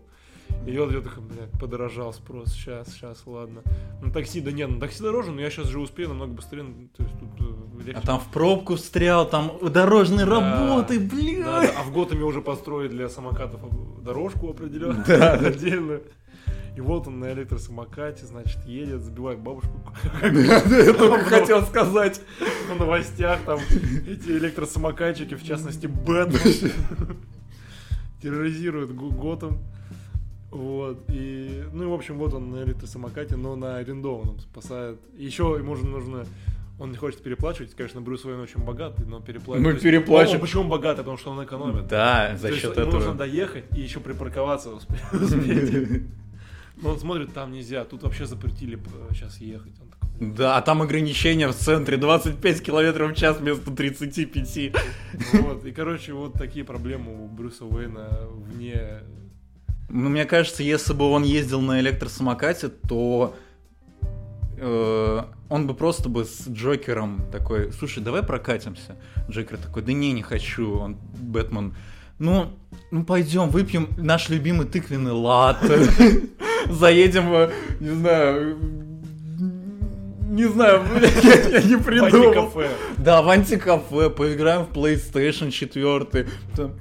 И 0.66 0.76
вот 0.78 0.92
я 0.92 1.00
такой, 1.00 1.22
блядь, 1.22 1.50
подорожал 1.58 2.12
спрос, 2.12 2.52
сейчас, 2.52 2.88
сейчас, 2.92 3.22
ладно. 3.26 3.62
На 4.02 4.12
такси, 4.12 4.40
да 4.40 4.52
нет, 4.52 4.68
на 4.68 4.80
такси 4.80 5.02
дороже, 5.02 5.30
но 5.30 5.40
я 5.40 5.50
сейчас 5.50 5.68
же 5.68 5.80
успею 5.80 6.08
намного 6.10 6.32
быстрее, 6.32 6.62
ну, 6.62 6.88
то 6.96 7.02
есть 7.02 7.14
тут 7.18 7.30
э, 7.40 7.84
легче. 7.86 8.00
А 8.02 8.06
там 8.06 8.20
в 8.20 8.26
пробку 8.30 8.76
встрял, 8.76 9.28
там 9.28 9.52
дорожные 9.62 10.26
Да. 10.26 10.40
работы, 10.40 10.98
Да, 10.98 11.14
блин. 11.16 11.42
да, 11.44 11.62
а 11.78 11.82
в 11.84 11.92
Готэме 11.92 12.24
уже 12.24 12.42
построили 12.42 12.88
для 12.90 13.08
самокатов 13.08 13.60
дорожку 14.02 14.50
определенную, 14.50 15.04
Да. 15.06 15.32
отдельную. 15.34 16.02
И 16.76 16.80
вот 16.80 17.08
он 17.08 17.18
на 17.18 17.32
электросамокате, 17.32 18.24
значит, 18.26 18.64
едет, 18.66 19.00
забивает 19.00 19.40
бабушку. 19.40 19.72
Я 20.22 20.92
только 20.92 21.24
хотел 21.24 21.62
сказать. 21.66 22.20
В 22.72 22.78
новостях 22.78 23.40
там 23.46 23.58
эти 24.06 24.28
электросамокатчики, 24.30 25.34
в 25.34 25.42
частности, 25.44 25.86
Бэтмен, 25.88 26.70
терроризируют 28.22 28.92
Го- 28.92 29.10
Готэм. 29.10 29.58
Вот, 30.50 31.04
и, 31.10 31.64
ну 31.72 31.84
и, 31.84 31.86
в 31.86 31.92
общем, 31.92 32.16
вот 32.18 32.32
он 32.34 32.50
на 32.50 32.62
электросамокате, 32.64 33.36
но 33.36 33.54
на 33.54 33.76
арендованном 33.76 34.38
спасает. 34.40 34.98
Еще 35.16 35.42
ему 35.58 35.76
же 35.76 35.84
нужно, 35.86 36.24
он 36.78 36.90
не 36.90 36.96
хочет 36.96 37.20
переплачивать, 37.22 37.74
конечно, 37.74 38.00
Брюс 38.00 38.24
Уэйн 38.24 38.40
очень 38.40 38.60
богатый, 38.62 39.04
но 39.04 39.16
есть, 39.18 39.82
переплачивать. 39.82 40.34
он- 40.36 40.40
Почему 40.40 40.62
он 40.62 40.68
богатый? 40.70 40.98
Потому 40.98 41.18
что 41.18 41.32
он 41.32 41.44
экономит. 41.44 41.88
Да, 41.88 42.34
за 42.36 42.42
То 42.48 42.48
есть 42.48 42.62
счет 42.62 42.76
ему 42.76 42.86
нужно 42.86 42.98
этого. 43.10 43.14
доехать 43.18 43.64
и 43.76 43.80
еще 43.82 44.00
припарковаться 44.00 44.70
успе- 44.70 44.98
успеть. 45.22 46.02
Но 46.80 46.90
он 46.90 46.98
смотрит, 47.00 47.34
там 47.34 47.52
нельзя, 47.52 47.84
тут 47.84 48.02
вообще 48.04 48.24
запретили 48.24 48.76
сейчас 49.12 49.38
ехать. 49.40 49.72
Он 49.82 49.88
такой, 49.88 50.34
Да, 50.34 50.56
а 50.56 50.62
там 50.62 50.80
ограничения 50.80 51.48
в 51.48 51.54
центре 51.54 51.96
25 51.98 52.62
километров 52.62 53.12
в 53.12 53.14
час 53.16 53.38
вместо 53.38 53.70
35. 53.70 54.72
Вот, 55.42 55.66
и, 55.66 55.72
короче, 55.72 56.12
вот 56.14 56.34
такие 56.34 56.64
проблемы 56.64 57.24
у 57.24 57.28
Брюса 57.28 57.64
Уэйна 57.66 58.20
вне... 58.30 59.02
Ну, 59.88 60.10
мне 60.10 60.24
кажется, 60.24 60.62
если 60.62 60.92
бы 60.92 61.10
он 61.10 61.22
ездил 61.22 61.60
на 61.60 61.80
электросамокате, 61.80 62.68
то 62.68 63.34
э, 64.56 65.22
он 65.48 65.66
бы 65.66 65.74
просто 65.74 66.08
бы 66.08 66.24
с 66.24 66.46
Джокером 66.48 67.22
такой, 67.32 67.72
слушай, 67.72 68.02
давай 68.02 68.22
прокатимся. 68.22 68.96
Джокер 69.30 69.56
такой, 69.56 69.82
да 69.82 69.92
не, 69.92 70.12
не 70.12 70.22
хочу. 70.22 70.78
Он, 70.78 70.96
Бэтмен, 71.20 71.74
ну, 72.18 72.50
ну 72.90 73.04
пойдем, 73.04 73.48
выпьем 73.48 73.88
наш 73.96 74.28
любимый 74.28 74.66
тыквенный 74.66 75.12
латте. 75.12 75.78
Заедем, 76.68 77.50
не 77.80 77.90
знаю, 77.90 78.58
не 80.28 80.44
знаю, 80.44 80.84
блядь, 80.94 81.24
я, 81.24 81.58
я 81.58 81.62
не 81.62 81.76
придумал. 81.76 82.32
кафе. 82.32 82.68
Да, 82.98 83.22
в 83.22 83.28
антикафе, 83.30 84.10
поиграем 84.10 84.66
в 84.66 84.70
PlayStation 84.70 85.50
4. 85.50 86.26
Там, 86.54 86.72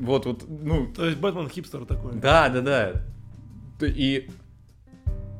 вот, 0.00 0.26
вот, 0.26 0.44
ну, 0.48 0.86
То 0.94 1.06
есть 1.06 1.18
Бэтмен 1.18 1.48
хипстер 1.48 1.84
такой. 1.84 2.14
да, 2.14 2.48
да, 2.48 2.60
да. 2.60 3.02
И, 3.86 4.28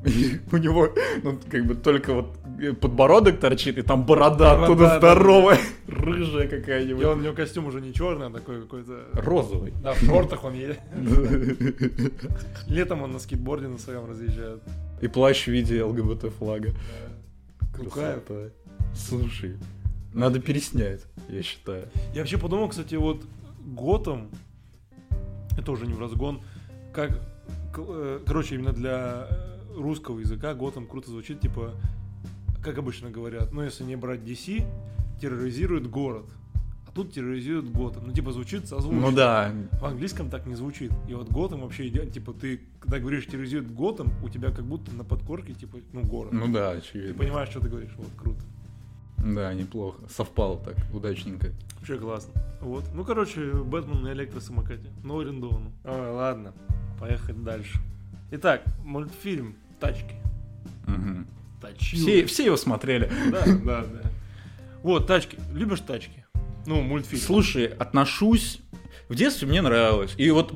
и 0.04 0.40
у 0.52 0.56
него, 0.56 0.88
ну, 1.22 1.38
как 1.50 1.66
бы 1.66 1.74
только 1.74 2.14
вот 2.14 2.36
подбородок 2.80 3.40
торчит, 3.40 3.78
и 3.78 3.82
там 3.82 4.04
борода 4.04 4.54
Борода, 4.54 4.64
оттуда 4.64 4.84
да. 4.84 4.98
здоровая, 4.98 5.58
рыжая 5.86 6.46
И 6.46 6.48
какая-нибудь. 6.48 7.04
он, 7.04 7.20
у 7.20 7.22
него 7.22 7.34
костюм 7.34 7.66
уже 7.66 7.80
не 7.80 7.92
черный, 7.92 8.26
а 8.26 8.30
такой 8.30 8.62
какой-то... 8.62 9.08
Розовый. 9.14 9.72
Да, 9.82 9.94
в 9.94 9.98
шортах 10.04 10.44
он 10.44 10.54
едет. 10.54 10.78
Летом 12.68 13.02
он 13.02 13.12
на 13.12 13.18
скейтборде 13.18 13.68
на 13.68 13.78
своем 13.78 14.06
разъезжает. 14.06 14.62
И 15.00 15.08
плащ 15.08 15.44
в 15.44 15.48
виде 15.48 15.82
ЛГБТ 15.82 16.32
флага. 16.38 16.72
Кайф. 17.74 17.92
Красота. 17.92 18.50
Слушай, 18.94 19.56
надо 20.12 20.40
переснять, 20.40 21.02
я 21.28 21.42
считаю. 21.42 21.88
Я 22.14 22.20
вообще 22.20 22.38
подумал, 22.38 22.68
кстати, 22.68 22.94
вот 22.96 23.22
Готэм, 23.64 24.28
это 25.56 25.72
уже 25.72 25.86
не 25.86 25.94
в 25.94 26.00
разгон, 26.00 26.40
как, 26.92 27.20
э, 27.76 28.20
короче, 28.26 28.54
именно 28.56 28.72
для 28.72 29.26
э, 29.30 29.74
русского 29.76 30.18
языка 30.20 30.54
Готэм 30.54 30.86
круто 30.86 31.10
звучит, 31.10 31.40
типа, 31.40 31.72
как 32.62 32.78
обычно 32.78 33.10
говорят, 33.10 33.52
ну, 33.52 33.62
если 33.62 33.84
не 33.84 33.96
брать 33.96 34.20
DC, 34.20 34.64
терроризирует 35.20 35.88
город, 35.88 36.26
а 36.86 36.92
тут 36.92 37.12
терроризирует 37.12 37.70
Готэм. 37.70 38.02
Ну, 38.06 38.12
типа, 38.12 38.32
звучит 38.32 38.66
созвучно. 38.66 39.00
Ну 39.00 39.12
да, 39.12 39.52
В 39.80 39.84
английском 39.84 40.28
так 40.28 40.46
не 40.46 40.54
звучит. 40.56 40.90
И 41.08 41.14
вот 41.14 41.30
Готэм 41.30 41.60
вообще 41.60 41.86
идеально, 41.88 42.10
типа, 42.10 42.32
ты, 42.32 42.60
когда 42.80 42.98
говоришь 42.98 43.26
терроризирует 43.26 43.72
Готэм, 43.72 44.08
у 44.24 44.28
тебя 44.28 44.50
как 44.50 44.64
будто 44.64 44.92
на 44.94 45.04
подкорке, 45.04 45.54
типа, 45.54 45.78
ну, 45.92 46.02
город. 46.02 46.32
ну 46.32 46.48
да, 46.52 46.72
Ты 46.72 46.78
очевидно. 46.78 47.14
понимаешь, 47.14 47.48
что 47.50 47.60
ты 47.60 47.68
говоришь, 47.68 47.92
вот, 47.96 48.08
круто. 48.16 48.40
Да, 49.24 49.52
неплохо. 49.54 50.02
Совпало 50.08 50.58
так, 50.58 50.76
удачненько. 50.92 51.52
Вообще 51.78 51.98
классно. 51.98 52.32
Вот. 52.60 52.84
Ну, 52.94 53.04
короче, 53.04 53.52
Бэтмен 53.52 54.02
на 54.02 54.12
электросамокате. 54.12 54.90
Но 55.02 55.18
арендованном. 55.18 55.72
Ой, 55.84 56.10
ладно. 56.10 56.52
Поехали 56.98 57.36
дальше. 57.36 57.78
Итак, 58.30 58.62
мультфильм 58.84 59.56
«Тачки». 59.80 60.14
Мгм. 60.86 61.26
Тачки. 61.60 61.96
Все, 61.96 62.24
все 62.26 62.44
его 62.44 62.56
смотрели. 62.56 63.10
Да, 63.30 63.44
да, 63.46 63.84
да. 63.84 64.10
Вот, 64.82 65.06
«Тачки». 65.06 65.38
Любишь 65.52 65.80
«Тачки»? 65.80 66.24
Ну, 66.66 66.82
мультфильм. 66.82 67.22
Слушай, 67.22 67.66
отношусь... 67.66 68.60
В 69.08 69.16
детстве 69.16 69.48
мне 69.48 69.60
нравилось. 69.60 70.14
И 70.18 70.30
вот 70.30 70.54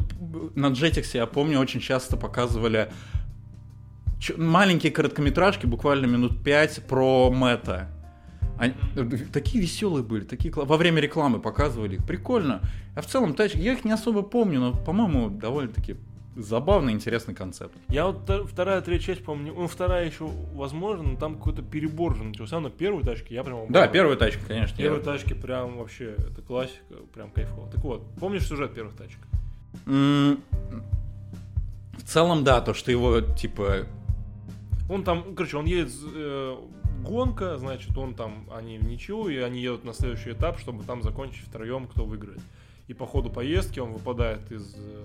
на 0.55 0.67
Jetix, 0.67 1.07
я 1.15 1.27
помню, 1.27 1.59
очень 1.59 1.81
часто 1.81 2.17
показывали 2.17 2.89
маленькие 4.37 4.93
короткометражки, 4.93 5.67
буквально 5.67 6.07
минут 6.07 6.45
пять, 6.45 6.87
про 6.87 7.33
Мэтта. 7.33 7.91
Они- 8.59 8.75
такие 9.33 9.61
веселые 9.63 10.05
были, 10.05 10.25
такие 10.25 10.53
во 10.55 10.77
время 10.77 11.01
рекламы 11.01 11.41
показывали 11.41 11.97
их, 11.97 12.05
прикольно. 12.07 12.61
А 12.95 13.01
в 13.03 13.07
целом 13.07 13.35
тачки, 13.35 13.59
я 13.59 13.73
их 13.73 13.85
не 13.85 13.91
особо 13.93 14.23
помню, 14.23 14.61
но, 14.61 14.73
по-моему, 14.73 15.29
довольно-таки 15.29 15.97
забавный, 16.37 16.93
интересный 16.93 17.35
концепт. 17.35 17.75
Я 17.89 18.07
вот 18.07 18.29
вторая, 18.51 18.81
третья 18.81 19.15
часть, 19.15 19.25
помню, 19.25 19.55
ну, 19.57 19.67
вторая 19.69 20.07
еще 20.07 20.29
возможно, 20.55 21.11
но 21.11 21.17
там 21.17 21.37
какой-то 21.37 21.63
перебор 21.63 22.17
же 22.17 22.25
начался. 22.25 22.59
На 22.61 22.71
первой 22.71 23.03
тачке 23.05 23.35
я 23.35 23.45
прям... 23.45 23.71
Да, 23.71 23.87
первая 23.89 24.17
тачка, 24.17 24.41
конечно. 24.47 24.75
я- 24.77 24.83
Первые 24.85 25.03
тачки 25.03 25.33
прям 25.35 25.79
вообще, 25.79 26.15
это 26.19 26.43
классика, 26.43 26.95
прям 27.13 27.31
кайфово. 27.31 27.71
Так 27.71 27.83
вот, 27.85 28.03
помнишь 28.21 28.47
сюжет 28.49 28.75
первых 28.75 28.95
тачек? 28.97 29.19
М, 29.87 30.41
В 31.99 32.03
целом, 32.07 32.45
да, 32.45 32.61
то, 32.61 32.75
что 32.75 32.91
его, 32.91 33.21
типа, 33.21 33.87
Он 34.89 35.03
там, 35.05 35.35
короче, 35.35 35.57
он 35.57 35.65
едет, 35.65 35.91
э, 36.15 36.57
гонка, 37.05 37.59
значит, 37.59 37.97
он 37.97 38.15
там, 38.15 38.49
они 38.53 38.79
в 38.79 38.85
ничью, 38.87 39.29
и 39.29 39.37
они 39.39 39.61
едут 39.61 39.85
на 39.85 39.93
следующий 39.93 40.33
этап, 40.33 40.59
чтобы 40.59 40.83
там 40.85 41.03
закончить 41.03 41.47
втроем, 41.47 41.87
кто 41.87 42.05
выиграет. 42.05 42.41
И 42.89 42.95
по 42.95 43.07
ходу 43.07 43.31
поездки 43.31 43.81
он 43.81 43.93
выпадает 43.93 44.51
из 44.53 44.75
э, 44.77 45.05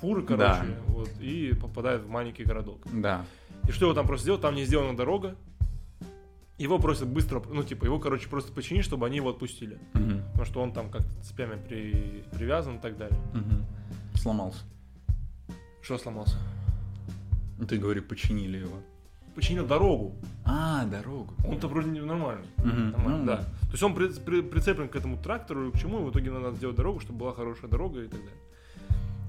фуры, 0.00 0.22
короче, 0.22 0.44
Да. 0.62 0.66
вот, 0.88 1.10
и 1.20 1.54
попадает 1.54 2.02
в 2.02 2.08
маленький 2.08 2.44
городок. 2.44 2.80
да. 2.92 3.24
И 3.68 3.70
что 3.70 3.84
его 3.86 3.94
там 3.94 4.08
просто 4.08 4.24
сделать? 4.24 4.40
Там 4.40 4.56
не 4.56 4.64
сделана 4.64 4.96
дорога. 4.96 5.36
Его 6.58 6.78
просят 6.80 7.06
быстро, 7.08 7.40
ну, 7.48 7.62
типа, 7.62 7.84
его, 7.84 8.00
короче, 8.00 8.28
просто 8.28 8.52
починить, 8.52 8.84
чтобы 8.84 9.06
они 9.06 9.16
его 9.18 9.30
отпустили. 9.30 9.78
Мгм. 9.94 10.22
Потому 10.32 10.44
что 10.44 10.60
он 10.62 10.72
там 10.72 10.90
как-то 10.90 11.10
цепями 11.22 11.60
при... 11.68 12.24
привязан 12.36 12.76
и 12.76 12.80
так 12.80 12.96
далее. 12.98 13.18
Мгм. 13.32 13.64
Сломался. 14.16 14.64
Что 15.80 15.96
сломался? 15.98 16.36
Ну, 17.58 17.66
Ты 17.66 17.78
говори, 17.78 18.00
починили 18.00 18.58
его. 18.58 18.76
Починил 19.34 19.66
дорогу. 19.66 20.14
А, 20.44 20.84
дорогу. 20.84 21.32
Он-то 21.48 21.68
вроде 21.68 21.88
не 21.90 22.00
нормальный. 22.00 22.46
Мгм. 22.58 22.90
Нормально, 22.90 23.18
Ну, 23.18 23.24
да. 23.26 23.36
То 23.38 23.70
есть 23.72 23.82
он 23.82 23.94
при- 23.94 24.08
при- 24.08 24.42
прицеплен 24.42 24.88
к 24.88 24.96
этому 24.96 25.16
трактору, 25.16 25.68
и 25.68 25.72
к 25.72 25.78
чему, 25.78 26.00
и 26.00 26.04
в 26.04 26.10
итоге 26.10 26.30
надо 26.30 26.54
сделать 26.56 26.76
дорогу, 26.76 27.00
чтобы 27.00 27.20
была 27.20 27.32
хорошая 27.32 27.70
дорога 27.70 28.00
и 28.00 28.08
так 28.08 28.20
далее. 28.20 28.36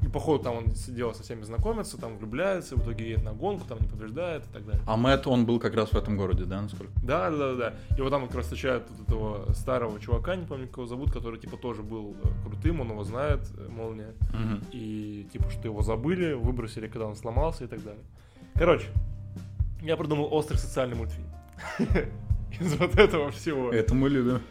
И 0.05 0.07
походу 0.09 0.43
там 0.43 0.57
он 0.57 0.75
сидел 0.75 1.13
со 1.13 1.23
всеми 1.23 1.43
знакомится, 1.43 1.97
там 1.97 2.17
влюбляется, 2.17 2.75
в 2.75 2.81
итоге 2.83 3.11
едет 3.11 3.23
на 3.23 3.31
гонку, 3.31 3.65
там 3.65 3.77
не 3.79 3.87
побеждает 3.87 4.43
и 4.43 4.51
так 4.53 4.65
далее. 4.65 4.81
А 4.85 4.97
Мэтт, 4.97 5.25
он 5.27 5.45
был 5.45 5.59
как 5.61 5.73
раз 5.75 5.91
в 5.91 5.95
этом 5.95 6.17
городе, 6.17 6.43
да, 6.43 6.61
насколько? 6.61 6.91
Да, 7.01 7.29
да, 7.31 7.37
да, 7.37 7.55
да. 7.55 7.73
И 7.97 8.01
вот 8.01 8.09
там 8.09 8.27
как 8.27 8.35
раз 8.35 8.45
встречают 8.47 8.83
вот 8.89 9.07
этого 9.07 9.53
старого 9.53 9.97
чувака, 10.01 10.35
не 10.35 10.45
помню, 10.45 10.67
как 10.67 10.77
его 10.79 10.87
зовут, 10.87 11.13
который 11.13 11.39
типа 11.39 11.55
тоже 11.55 11.83
был 11.83 12.17
э, 12.21 12.27
крутым, 12.45 12.81
он 12.81 12.89
его 12.89 13.03
знает, 13.05 13.39
э, 13.57 13.69
молния. 13.69 14.13
Мгм. 14.33 14.61
И 14.73 15.25
типа, 15.31 15.49
что 15.49 15.69
его 15.69 15.81
забыли, 15.81 16.33
выбросили, 16.33 16.87
когда 16.89 17.05
он 17.07 17.15
сломался 17.15 17.63
и 17.63 17.67
так 17.67 17.81
далее. 17.81 18.03
Короче, 18.55 18.87
я 19.83 19.97
придумал 19.97 20.33
острый 20.33 20.57
социальный 20.57 20.95
мультфильм. 20.95 21.27
Из 22.59 22.75
вот 22.75 22.95
этого 22.97 23.31
всего. 23.31 23.71
Это 23.71 23.93
мы 23.93 24.09
любим. 24.09 24.41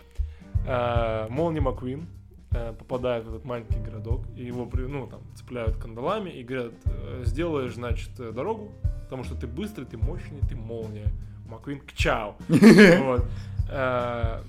А, 0.67 1.29
Молни 1.29 1.61
Маккуин 1.61 2.07
э, 2.51 2.75
попадает 2.79 3.25
в 3.25 3.29
этот 3.31 3.45
маленький 3.45 3.81
городок, 3.81 4.25
и 4.37 4.45
его 4.45 4.69
ну, 4.73 5.07
там, 5.07 5.21
цепляют 5.35 5.77
кандалами 5.77 6.31
и 6.31 6.43
говорят, 6.45 6.73
э, 6.85 7.23
сделаешь, 7.25 7.75
значит, 7.75 8.11
э, 8.19 8.33
дорогу, 8.33 8.73
потому 9.05 9.25
что 9.25 9.35
ты 9.35 9.47
быстрый, 9.47 9.85
ты 9.85 9.97
мощный, 9.97 10.41
ты 10.49 10.55
молния. 10.55 11.07
Маккуин, 11.49 11.81
к. 11.81 11.93
Вот. 13.03 13.25
А, 13.71 14.45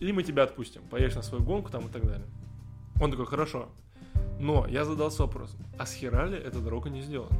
И 0.00 0.12
мы 0.12 0.22
тебя 0.22 0.44
отпустим, 0.44 0.82
поедешь 0.90 1.16
на 1.16 1.22
свою 1.22 1.42
гонку 1.42 1.70
там 1.70 1.86
и 1.86 1.90
так 1.90 2.04
далее. 2.06 2.26
Он 3.00 3.10
такой, 3.10 3.26
хорошо. 3.26 3.68
Но 4.38 4.66
я 4.68 4.84
задался 4.84 5.22
вопросом, 5.22 5.60
а 5.78 5.86
с 5.86 5.92
хера 5.92 6.26
ли 6.26 6.36
эта 6.36 6.60
дорога 6.60 6.90
не 6.90 7.02
сделана? 7.02 7.36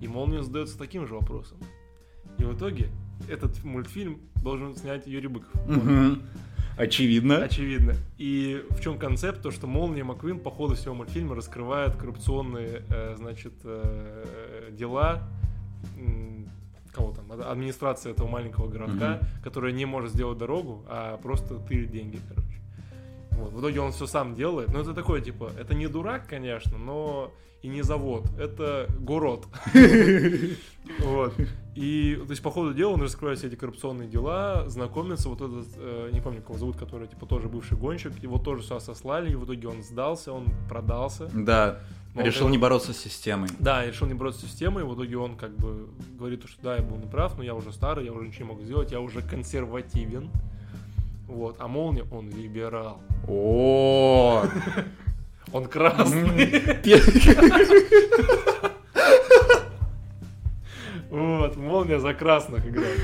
И 0.00 0.08
Молния 0.08 0.42
задается 0.42 0.78
таким 0.78 1.06
же 1.06 1.14
вопросом. 1.14 1.58
И 2.40 2.44
в 2.44 2.56
итоге 2.56 2.88
этот 3.28 3.62
мультфильм 3.64 4.18
должен 4.42 4.74
снять 4.76 5.06
Юрий 5.06 5.28
Быков. 5.28 5.54
Мгм. 5.68 6.22
Очевидно. 6.78 7.36
Очевидно. 7.44 7.94
И 8.16 8.64
в 8.70 8.80
чем 8.80 8.98
концепт? 8.98 9.42
То, 9.42 9.50
что 9.50 9.66
Молния 9.66 10.02
Маквин 10.04 10.38
по 10.40 10.50
ходу 10.50 10.74
всего 10.74 10.94
мультфильма 10.94 11.34
раскрывает 11.34 11.96
коррупционные, 11.96 12.82
э, 12.88 13.14
значит, 13.18 13.52
э, 13.64 14.70
дела 14.72 15.22
м, 15.98 16.46
кого 16.92 17.12
там, 17.12 17.30
ад- 17.32 17.46
администрация 17.46 18.12
этого 18.12 18.28
маленького 18.28 18.68
городка, 18.68 19.16
Мгм. 19.16 19.26
которая 19.44 19.72
не 19.72 19.84
может 19.84 20.12
сделать 20.12 20.38
дорогу, 20.38 20.82
а 20.88 21.18
просто 21.18 21.56
ты 21.56 21.84
деньги, 21.84 22.18
короче. 22.28 22.46
Вот. 23.32 23.52
В 23.52 23.60
итоге 23.60 23.80
он 23.80 23.92
все 23.92 24.06
сам 24.06 24.34
делает. 24.34 24.72
Но 24.72 24.80
это 24.80 24.94
такое, 24.94 25.20
типа, 25.20 25.50
это 25.58 25.74
не 25.74 25.86
дурак, 25.86 26.26
конечно, 26.28 26.78
но 26.78 27.32
и 27.62 27.68
не 27.68 27.82
завод. 27.82 28.24
Это 28.38 28.86
город. 29.00 29.46
Вот. 31.00 31.34
И, 31.76 32.16
то 32.26 32.30
есть, 32.30 32.42
по 32.42 32.50
ходу 32.50 32.74
дела 32.74 32.90
он 32.92 33.02
раскрывает 33.02 33.38
все 33.38 33.46
эти 33.48 33.54
коррупционные 33.54 34.08
дела, 34.08 34.68
знакомится, 34.68 35.28
вот 35.28 35.40
этот, 35.40 35.68
э, 35.76 36.10
не 36.12 36.20
помню, 36.20 36.42
кого 36.42 36.58
зовут, 36.58 36.76
который, 36.76 37.06
типа, 37.06 37.26
тоже 37.26 37.48
бывший 37.48 37.76
гонщик, 37.78 38.12
его 38.22 38.38
тоже 38.38 38.62
сюда 38.64 38.80
сослали, 38.80 39.30
и 39.30 39.36
в 39.36 39.44
итоге 39.44 39.68
он 39.68 39.82
сдался, 39.82 40.32
он 40.32 40.46
продался. 40.68 41.30
Да. 41.32 41.78
Но 42.14 42.22
Решил 42.22 42.46
он- 42.46 42.52
не 42.52 42.58
бороться 42.58 42.92
с 42.92 42.96
системой. 42.98 43.48
Да, 43.60 43.86
решил 43.86 44.08
не 44.08 44.14
бороться 44.14 44.40
с 44.44 44.50
системой, 44.50 44.82
и 44.82 44.86
в 44.86 44.94
итоге 44.96 45.16
он 45.16 45.36
как 45.36 45.54
бы 45.56 45.86
говорит, 46.18 46.42
что 46.48 46.60
да, 46.60 46.74
я 46.76 46.82
был 46.82 46.96
неправ, 46.96 47.36
но 47.38 47.44
я 47.44 47.54
уже 47.54 47.72
старый, 47.72 48.04
я 48.04 48.12
уже 48.12 48.26
ничего 48.26 48.46
не 48.46 48.52
могу 48.54 48.64
сделать, 48.64 48.90
я 48.90 49.00
уже 49.00 49.22
консервативен. 49.22 50.28
Вот, 51.28 51.54
а 51.60 51.68
молния, 51.68 52.04
он 52.10 52.28
либерал. 52.30 53.00
О, 53.28 54.44
Он 55.52 55.64
красный. 55.66 56.46
Молния 61.90 61.98
за 62.00 62.14
красных 62.14 62.66
играет. 62.68 63.00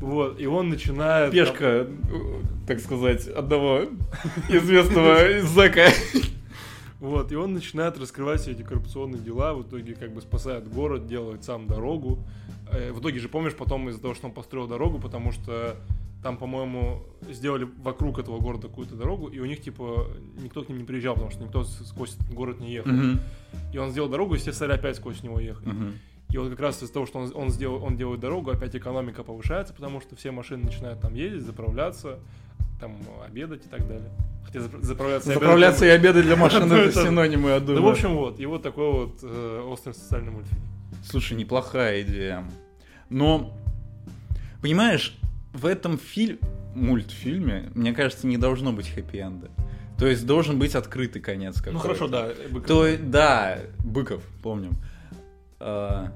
Вот, 0.00 0.38
и 0.40 0.46
он 0.46 0.68
начинает... 0.68 1.32
Пешка, 1.32 1.86
так 2.66 2.80
сказать, 2.80 3.26
одного 3.28 3.84
известного 4.48 5.40
зэка. 5.42 5.88
Вот, 7.00 7.32
и 7.32 7.34
он 7.36 7.54
начинает 7.54 7.98
раскрывать 7.98 8.42
все 8.42 8.50
эти 8.52 8.62
коррупционные 8.62 9.20
дела, 9.22 9.54
в 9.54 9.62
итоге 9.62 9.94
как 9.94 10.12
бы 10.12 10.20
спасает 10.20 10.68
город, 10.68 11.06
делает 11.06 11.44
сам 11.44 11.66
дорогу. 11.66 12.18
Э, 12.70 12.92
В 12.92 13.00
итоге 13.00 13.20
же, 13.20 13.28
помнишь, 13.30 13.54
потом 13.54 13.88
из-за 13.88 14.02
того, 14.02 14.14
что 14.14 14.26
он 14.26 14.34
построил 14.34 14.66
дорогу, 14.66 14.98
потому 14.98 15.32
что 15.32 15.76
там, 16.22 16.36
по-моему, 16.36 17.02
сделали 17.30 17.66
вокруг 17.82 18.18
этого 18.18 18.38
города 18.38 18.68
какую-то 18.68 18.96
дорогу, 18.96 19.28
и 19.28 19.38
у 19.38 19.46
них, 19.46 19.62
типа, 19.62 20.08
никто 20.42 20.62
к 20.62 20.68
ним 20.68 20.76
не 20.78 20.84
приезжал, 20.84 21.14
потому 21.14 21.30
что 21.30 21.42
никто 21.42 21.64
сквозь 21.64 22.14
этот 22.16 22.34
город 22.34 22.60
не 22.60 22.70
ехал. 22.72 22.92
Мгм, 22.92 23.20
И 23.72 23.78
он 23.78 23.90
сделал 23.90 24.10
дорогу, 24.10 24.34
и 24.34 24.38
все 24.38 24.52
стали 24.52 24.72
опять 24.72 24.96
сквозь 24.96 25.22
него 25.22 25.40
ехать. 25.40 25.66
мгм. 25.66 25.94
И 26.32 26.38
вот 26.38 26.50
как 26.50 26.60
раз 26.60 26.82
из-за 26.82 26.92
того, 26.92 27.06
что 27.06 27.18
он, 27.18 27.32
он, 27.34 27.50
сделал, 27.50 27.82
он 27.82 27.96
делает 27.96 28.20
дорогу, 28.20 28.50
опять 28.50 28.74
экономика 28.76 29.24
повышается, 29.24 29.74
потому 29.74 30.00
что 30.00 30.14
все 30.16 30.30
машины 30.30 30.64
начинают 30.64 31.00
там 31.00 31.14
ездить, 31.14 31.42
заправляться, 31.42 32.18
там 32.80 32.96
обедать 33.26 33.66
и 33.66 33.68
так 33.68 33.86
далее. 33.86 34.10
Хотя 34.44 34.60
зап- 34.60 34.80
заправляться 34.82 35.30
и 35.30 35.32
обедать 35.32 35.42
Заправляться 35.42 35.86
и 35.86 35.88
обеды 35.88 36.22
для 36.22 36.36
машин 36.36 36.62
Одно 36.64 36.76
и 36.76 36.88
это 36.88 37.02
синонимы, 37.04 37.50
я 37.50 37.60
Ну, 37.60 37.66
думаю. 37.66 37.82
в 37.82 37.88
общем, 37.88 38.14
вот. 38.16 38.38
И 38.40 38.46
вот 38.46 38.62
такой 38.62 38.90
вот 38.92 39.18
э, 39.22 39.64
острый 39.68 39.92
социальный 39.94 40.30
мультфильм. 40.30 40.62
Слушай, 41.04 41.36
неплохая 41.36 42.02
идея. 42.02 42.44
Но, 43.08 43.52
понимаешь, 44.62 45.18
в 45.52 45.66
этом 45.66 45.98
фильме, 45.98 46.38
мультфильме, 46.74 47.70
мне 47.74 47.92
кажется, 47.92 48.26
не 48.26 48.36
должно 48.36 48.72
быть 48.72 48.88
хэппи-энда. 48.88 49.50
То 49.98 50.06
есть 50.06 50.24
должен 50.26 50.58
быть 50.58 50.74
открытый 50.74 51.20
конец 51.20 51.56
какой-то. 51.58 51.72
Ну 51.72 51.78
хорошо, 51.80 52.08
да. 52.08 52.30
Быков. 52.50 52.66
То, 52.66 52.96
да, 52.98 53.58
Быков, 53.84 54.22
помним. 54.42 54.72
А, 55.60 56.12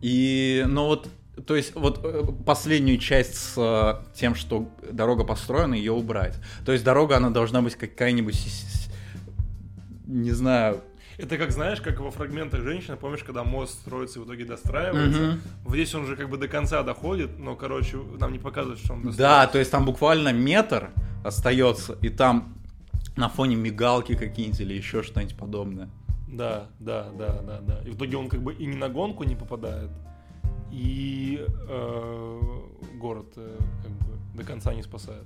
И, 0.00 0.64
ну 0.68 0.86
вот, 0.86 1.08
то 1.46 1.56
есть 1.56 1.74
вот 1.74 2.00
э, 2.04 2.22
последнюю 2.46 2.98
часть 2.98 3.34
с 3.36 3.54
э, 3.56 4.04
тем, 4.14 4.34
что 4.34 4.68
дорога 4.90 5.24
построена, 5.24 5.74
ее 5.74 5.92
убрать. 5.92 6.34
То 6.64 6.72
есть 6.72 6.84
дорога, 6.84 7.16
она 7.16 7.30
должна 7.30 7.62
быть 7.62 7.74
какая-нибудь, 7.74 8.36
не 10.06 10.30
знаю, 10.32 10.80
Это 11.16 11.36
как, 11.36 11.50
знаешь, 11.50 11.80
как 11.80 11.98
во 12.00 12.10
фрагментах 12.12 12.60
женщины, 12.62 12.96
помнишь, 12.96 13.24
когда 13.24 13.42
мост 13.42 13.74
строится 13.80 14.20
и 14.20 14.22
в 14.22 14.26
итоге 14.26 14.44
достраивается? 14.44 15.20
Мгм. 15.20 15.40
Вот 15.64 15.74
Здесь 15.74 15.94
он 15.96 16.06
же 16.06 16.14
как 16.16 16.28
бы 16.30 16.36
до 16.38 16.46
конца 16.48 16.82
доходит, 16.84 17.38
но, 17.38 17.56
короче, 17.56 17.98
нам 18.20 18.32
не 18.32 18.38
показывают, 18.38 18.78
что 18.80 18.92
он 18.94 19.02
Да, 19.02 19.08
достраивается. 19.08 19.52
то 19.52 19.58
есть 19.58 19.70
там 19.72 19.84
буквально 19.84 20.32
метр 20.32 20.90
остается, 21.24 21.94
и 22.02 22.08
там 22.08 22.54
на 23.16 23.28
фоне 23.28 23.56
мигалки 23.56 24.14
какие-нибудь 24.14 24.60
или 24.60 24.74
еще 24.74 25.02
что-нибудь 25.02 25.36
подобное. 25.36 25.88
Да, 26.32 26.68
да, 26.78 27.08
да, 27.18 27.40
да, 27.42 27.60
да. 27.60 27.80
И 27.86 27.90
в 27.90 27.96
итоге 27.96 28.16
он 28.16 28.28
как 28.28 28.42
бы 28.42 28.52
и 28.54 28.66
не 28.66 28.76
на 28.76 28.88
гонку 28.88 29.24
не 29.24 29.34
попадает, 29.36 29.90
и 30.70 31.44
э, 31.68 32.40
город 33.00 33.32
э, 33.36 33.58
как 33.82 33.90
бы 33.92 34.16
до 34.34 34.44
конца 34.44 34.74
не 34.74 34.82
спасает. 34.82 35.24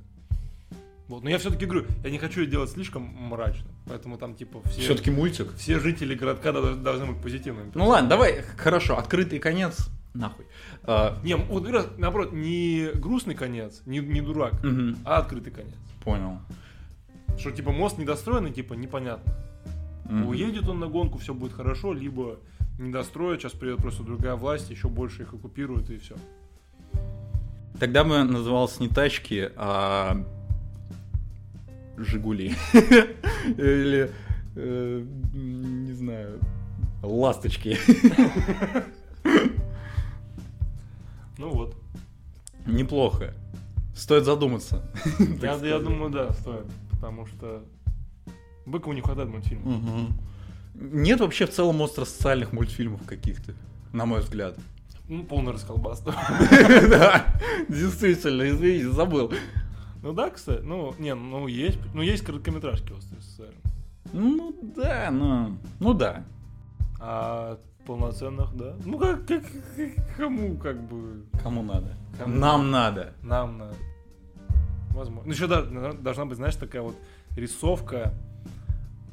Вот. 1.09 1.25
Но 1.25 1.31
я 1.31 1.39
все-таки 1.39 1.67
говорю, 1.67 1.87
я 2.05 2.11
не 2.11 2.19
хочу 2.19 2.47
делать 2.47 2.71
слишком 2.71 3.03
мрачно, 3.03 3.69
поэтому 3.87 4.17
там 4.17 4.35
типа 4.35 4.63
все, 4.67 4.81
Все-таки 4.83 5.11
мультик. 5.11 5.53
все 5.57 5.79
жители 5.81 6.15
городка 6.15 6.53
дол- 6.53 6.77
должны 6.77 7.07
быть 7.07 7.21
позитивными. 7.21 7.71
Ну 7.75 7.87
ладно, 7.89 8.09
давай, 8.09 8.43
хорошо, 8.57 8.97
открытый 8.97 9.39
конец, 9.41 9.91
нахуй. 10.15 10.47
А, 10.85 11.19
Не, 11.25 11.35
вот 11.37 11.67
наоборот, 11.99 12.33
не 12.33 12.91
грустный 12.95 13.35
конец, 13.35 13.83
не, 13.85 13.99
не 13.99 14.21
дурак, 14.23 14.63
мгм, 14.63 14.99
а 15.05 15.19
открытый 15.19 15.53
конец. 15.53 15.75
понял. 16.05 16.39
Что 17.39 17.51
типа 17.51 17.73
мост 17.73 17.99
недостроенный, 17.99 18.53
типа 18.53 18.75
непонятно. 18.75 19.35
Мгм. 20.13 20.29
Уедет 20.29 20.69
он 20.69 20.79
на 20.79 20.89
гонку, 20.89 21.17
все 21.19 21.33
будет 21.33 21.55
хорошо, 21.55 21.95
либо 21.95 22.39
не 22.79 22.93
достроят, 22.93 23.41
сейчас 23.41 23.53
придет 23.53 23.79
просто 23.79 24.03
другая 24.03 24.35
власть, 24.35 24.71
еще 24.71 24.89
больше 24.89 25.23
их 25.23 25.33
оккупирует 25.33 25.89
и 25.89 25.97
все. 25.97 26.17
Тогда 27.81 28.05
бы 28.05 28.23
назывался 28.23 28.83
не 28.83 28.89
тачки, 28.89 29.51
а 29.57 30.23
Жигули. 31.97 32.55
Или, 33.57 34.11
э, 34.55 35.05
не 35.33 35.93
знаю, 35.93 36.39
ласточки. 37.03 37.79
Ну 41.39 41.49
вот. 41.49 41.75
Неплохо. 42.67 43.35
Стоит 43.97 44.25
задуматься. 44.25 44.89
Я, 45.43 45.57
я 45.57 45.81
думаю, 45.81 46.11
да, 46.11 46.33
стоит. 46.35 46.67
Потому 46.91 47.27
что 47.27 47.65
Быкову 48.67 48.93
не 48.95 49.01
хватает 49.01 49.29
мультфильма. 49.29 49.71
Мгм. 49.71 50.13
Нет 50.75 51.21
вообще 51.21 51.47
в 51.47 51.51
целом 51.51 51.81
остро-социальных 51.81 52.53
мультфильмов 52.53 53.03
каких-то, 53.07 53.53
на 53.93 54.07
мой 54.07 54.21
взгляд. 54.21 54.57
Ну, 55.09 55.25
полный 55.25 55.53
расколбас. 55.53 56.03
Да, 56.91 57.27
действительно, 57.69 58.49
извините, 58.49 58.91
забыл. 58.91 59.33
Ну 60.03 60.13
да, 60.13 60.31
кстати, 60.31 60.63
ну, 60.63 60.95
не, 60.99 61.15
ну 61.15 61.47
есть, 61.47 61.79
ну 61.95 62.03
есть 62.03 62.25
короткометражки 62.25 62.93
острые 62.93 63.23
социальные. 63.23 63.59
Ну 64.13 64.55
да, 64.77 65.11
ну, 65.13 65.57
ну 65.81 65.95
да. 65.95 66.25
А 67.01 67.59
полноценных, 67.87 68.55
да? 68.57 68.75
Ну 68.85 68.99
как, 68.99 69.27
как, 69.27 69.43
как- 69.77 70.17
кому 70.17 70.57
как 70.57 70.81
бы 70.89 71.25
Кому 71.43 71.63
надо? 71.63 71.97
Кому? 72.19 72.35
Нам 72.37 72.71
надо. 72.71 73.13
нам 73.23 73.59
надо. 73.59 73.75
Возможно. 74.91 75.23
Ну 75.27 75.33
еще 75.33 75.47
должна 75.47 76.25
быть, 76.25 76.37
знаешь, 76.37 76.55
такая 76.57 76.83
вот 76.83 76.97
рисовка 77.37 78.13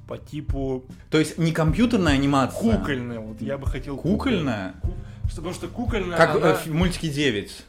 по 0.09 0.17
типу 0.17 0.83
То 1.11 1.19
есть 1.19 1.37
не 1.37 1.51
компьютерная 1.51 2.13
анимация. 2.13 2.59
кукольная. 2.77 3.19
Вот 3.19 3.39
я 3.41 3.59
бы 3.59 3.67
хотел 3.67 3.95
Кукольная? 3.95 4.73
Ку- 4.81 4.93
Что, 5.27 5.35
потому 5.37 5.53
что 5.53 5.67
кукольная. 5.67 6.17
Как 6.17 6.35
она, 6.35 6.49
э, 6.53 6.55
в 6.65 6.73
мультике 6.73 7.09
9. 7.09 7.63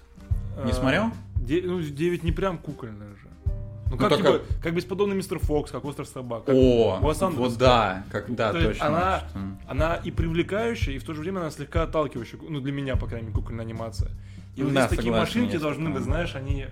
Не 0.64 0.70
э, 0.70 0.74
смотрел? 0.74 1.10
де- 1.36 1.60
ну, 1.62 1.82
9 1.82 2.22
не 2.24 2.32
прям 2.32 2.56
кукольная 2.56 3.08
же. 3.08 3.28
Ну, 3.44 3.52
Ну, 3.90 3.96
как, 3.98 4.08
так 4.08 4.18
типа, 4.18 4.40
как- 4.62 4.74
бесподобный 4.74 5.16
мистер 5.16 5.38
Фокс, 5.38 5.70
как 5.70 5.84
остров 5.84 6.08
собак. 6.08 6.44
как 6.46 6.54
О, 6.54 6.98
вот 7.02 7.58
да, 7.58 8.04
как, 8.10 8.34
да, 8.34 8.52
То 8.52 8.62
точно. 8.62 8.86
она- 8.86 9.18
что- 9.18 9.38
Она 9.68 9.96
и 9.96 10.10
привлекающая, 10.10 10.94
и 10.94 10.98
в 10.98 11.04
то 11.04 11.12
же 11.12 11.20
время 11.20 11.40
она 11.40 11.50
слегка 11.50 11.82
отталкивающая. 11.82 12.38
Ну, 12.48 12.60
для 12.60 12.72
меня, 12.72 12.96
по 12.96 13.06
крайней 13.06 13.26
мере, 13.28 13.36
кукольная 13.38 13.66
анимация. 13.66 14.10
И 14.56 14.62
вот 14.62 14.72
Да, 14.72 14.86
здесь 14.86 14.96
такие 14.96 15.12
согласен, 15.12 15.20
машинки 15.40 15.52
есть 15.52 15.62
должны 15.62 15.90
быть, 15.90 16.02
знаешь, 16.04 16.34
они... 16.34 16.66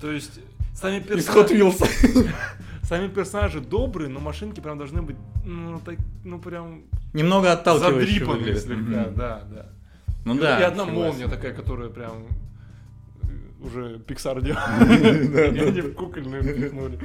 То 0.00 0.12
есть, 0.12 0.38
сами 0.74 1.00
персонажи, 1.00 1.54
Wheels. 1.56 2.28
сами 2.84 3.08
персонажи 3.08 3.60
добрые, 3.60 4.08
но 4.08 4.20
машинки 4.20 4.60
прям 4.60 4.78
должны 4.78 5.02
быть, 5.02 5.16
ну, 5.44 5.80
так, 5.84 5.96
ну 6.24 6.38
прям 6.38 6.82
Немного 7.12 7.52
отталкивающе 7.52 8.12
задрипанные 8.12 8.38
выглядит. 8.40 8.62
слегка, 8.62 9.00
Мгм. 9.02 9.14
да, 9.14 9.42
да. 9.50 9.66
Ну 10.24 10.34
И- 10.36 10.40
да. 10.40 10.60
И 10.60 10.62
одна 10.62 10.84
согласен. 10.84 11.02
молния 11.02 11.28
такая, 11.28 11.52
которая 11.52 11.88
прям 11.90 12.12
э, 13.22 13.26
уже 13.66 13.96
Pixar 14.06 14.42
делал. 14.42 14.60
Да, 14.80 14.94
И 15.10 15.28
да, 15.28 15.62
они 15.64 15.80
да. 15.80 15.88
в 15.88 15.94
кукольную 15.94 16.42
впихнули. 16.42 16.98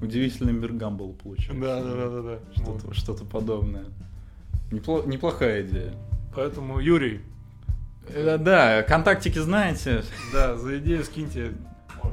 Удивительный 0.00 0.52
мир 0.52 0.72
Гамбл 0.74 1.12
получился. 1.14 1.60
Да, 1.60 1.82
да, 1.82 1.94
да, 1.94 2.08
да, 2.08 2.22
да. 2.22 2.38
Что-то, 2.54 2.94
что-то 2.94 3.24
подобное. 3.24 3.84
Непло- 4.70 5.06
неплохая 5.08 5.62
идея. 5.66 5.92
Поэтому, 6.34 6.78
Юрий, 6.78 7.20
Э, 8.10 8.38
Да, 8.38 8.82
контактики 8.84 9.38
знаете. 9.38 10.02
да, 10.32 10.56
за 10.56 10.78
идею 10.78 11.04
скиньте 11.04 11.52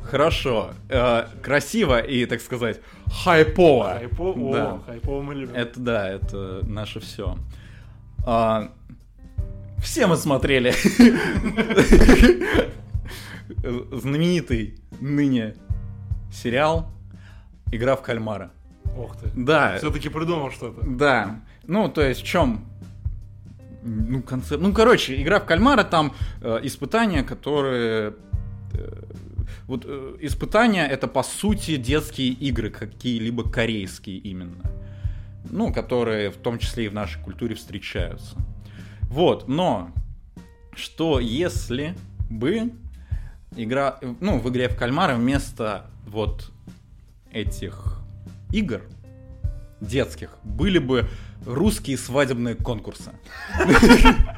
Хорошо. 0.03 0.71
Э, 0.89 1.25
красиво 1.41 1.99
и, 1.99 2.25
так 2.25 2.41
сказать, 2.41 2.79
хайпово. 3.23 3.93
хайпо. 3.99 4.33
Да. 4.53 4.79
Хайпово 4.85 5.21
мы 5.21 5.35
любим. 5.35 5.55
Это 5.55 5.79
да, 5.79 6.09
это 6.09 6.61
наше 6.67 6.99
все. 6.99 7.37
все 9.81 10.07
мы 10.07 10.15
смотрели 10.17 10.73
знаменитый 13.91 14.79
ныне 14.99 15.55
сериал 16.31 16.89
«Игра 17.71 17.95
в 17.95 18.01
кальмара». 18.01 18.51
Ох 18.97 19.17
ты. 19.17 19.29
Да, 19.35 19.77
Все-таки 19.77 20.09
придумал 20.09 20.51
что-то. 20.51 20.81
да. 20.85 21.39
Ну, 21.67 21.89
то 21.89 22.01
есть 22.01 22.21
в 22.21 22.25
чем? 22.25 22.65
Ну, 23.83 24.21
концепт. 24.21 24.61
Ну, 24.61 24.71
короче, 24.73 25.21
игра 25.21 25.39
в 25.39 25.45
кальмара 25.45 25.83
там 25.83 26.13
э, 26.41 26.59
испытания, 26.63 27.23
которые. 27.23 28.13
э, 28.73 29.03
вот 29.67 29.83
э, 29.85 30.17
испытания 30.21 30.85
это 30.85 31.07
по 31.07 31.23
сути 31.23 31.77
детские 31.77 32.29
игры, 32.29 32.69
какие-либо 32.69 33.49
корейские 33.49 34.17
именно. 34.17 34.63
Ну, 35.49 35.73
которые 35.73 36.31
в 36.31 36.37
том 36.37 36.59
числе 36.59 36.85
и 36.85 36.87
в 36.87 36.93
нашей 36.93 37.21
культуре 37.21 37.55
встречаются. 37.55 38.35
Вот, 39.01 39.47
но 39.47 39.91
что 40.75 41.19
если 41.19 41.95
бы 42.29 42.73
игра, 43.55 43.99
ну, 44.19 44.39
в 44.39 44.49
игре 44.49 44.69
в 44.69 44.75
кальмара 44.75 45.15
вместо 45.15 45.85
вот 46.05 46.51
этих 47.31 47.99
игр 48.51 48.81
детских 49.81 50.37
были 50.43 50.79
бы 50.79 51.07
русские 51.45 51.97
свадебные 51.97 52.55
конкурсы. 52.55 53.11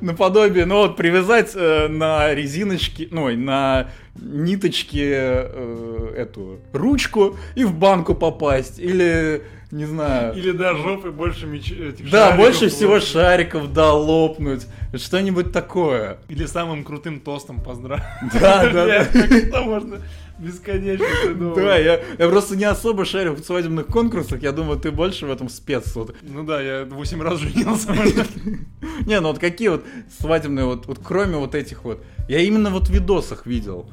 Наподобие, 0.00 0.66
ну 0.66 0.76
вот 0.76 0.96
привязать 0.96 1.52
э, 1.54 1.88
на 1.88 2.34
резиночки, 2.34 3.08
ну, 3.10 3.34
на 3.36 3.88
ниточки 4.20 5.02
э, 5.02 6.14
эту 6.16 6.58
ручку 6.72 7.36
и 7.54 7.64
в 7.64 7.74
банку 7.74 8.14
попасть. 8.14 8.78
Или, 8.78 9.42
не 9.70 9.84
знаю... 9.84 10.34
Или 10.34 10.52
да, 10.52 10.74
жопы 10.74 11.10
больше 11.10 11.46
меч... 11.46 11.70
этих 11.70 12.10
Да, 12.10 12.32
больше 12.32 12.68
всего 12.68 12.94
лопнуть. 12.94 13.08
шариков, 13.08 13.72
да, 13.72 13.92
лопнуть. 13.92 14.66
Что-нибудь 14.94 15.52
такое. 15.52 16.18
Или 16.28 16.46
самым 16.46 16.84
крутым 16.84 17.20
тостом 17.20 17.62
поздравить. 17.62 18.04
Да, 18.40 18.70
да, 18.70 19.04
как 19.04 19.30
это 19.30 19.60
можно 19.62 20.00
бесконечно. 20.40 21.06
Да, 21.54 21.76
я, 21.76 22.00
я 22.18 22.28
просто 22.28 22.56
не 22.56 22.64
особо 22.64 23.04
шарю 23.04 23.34
в 23.34 23.40
свадебных 23.40 23.86
конкурсах, 23.86 24.42
я 24.42 24.52
думаю, 24.52 24.78
ты 24.78 24.90
больше 24.90 25.26
в 25.26 25.30
этом 25.30 25.48
спец. 25.48 25.94
Вот. 25.94 26.14
Ну 26.22 26.44
да, 26.44 26.60
я 26.60 26.84
8 26.84 27.22
раз 27.22 27.38
женился. 27.38 27.92
Не, 29.06 29.20
ну 29.20 29.28
вот 29.28 29.38
какие 29.38 29.68
вот 29.68 29.84
свадебные, 30.18 30.64
вот, 30.64 30.86
вот 30.86 30.98
кроме 31.02 31.36
вот 31.36 31.54
этих 31.54 31.84
вот, 31.84 32.02
я 32.28 32.40
именно 32.40 32.70
вот 32.70 32.88
в 32.88 32.92
видосах 32.92 33.46
видел. 33.46 33.90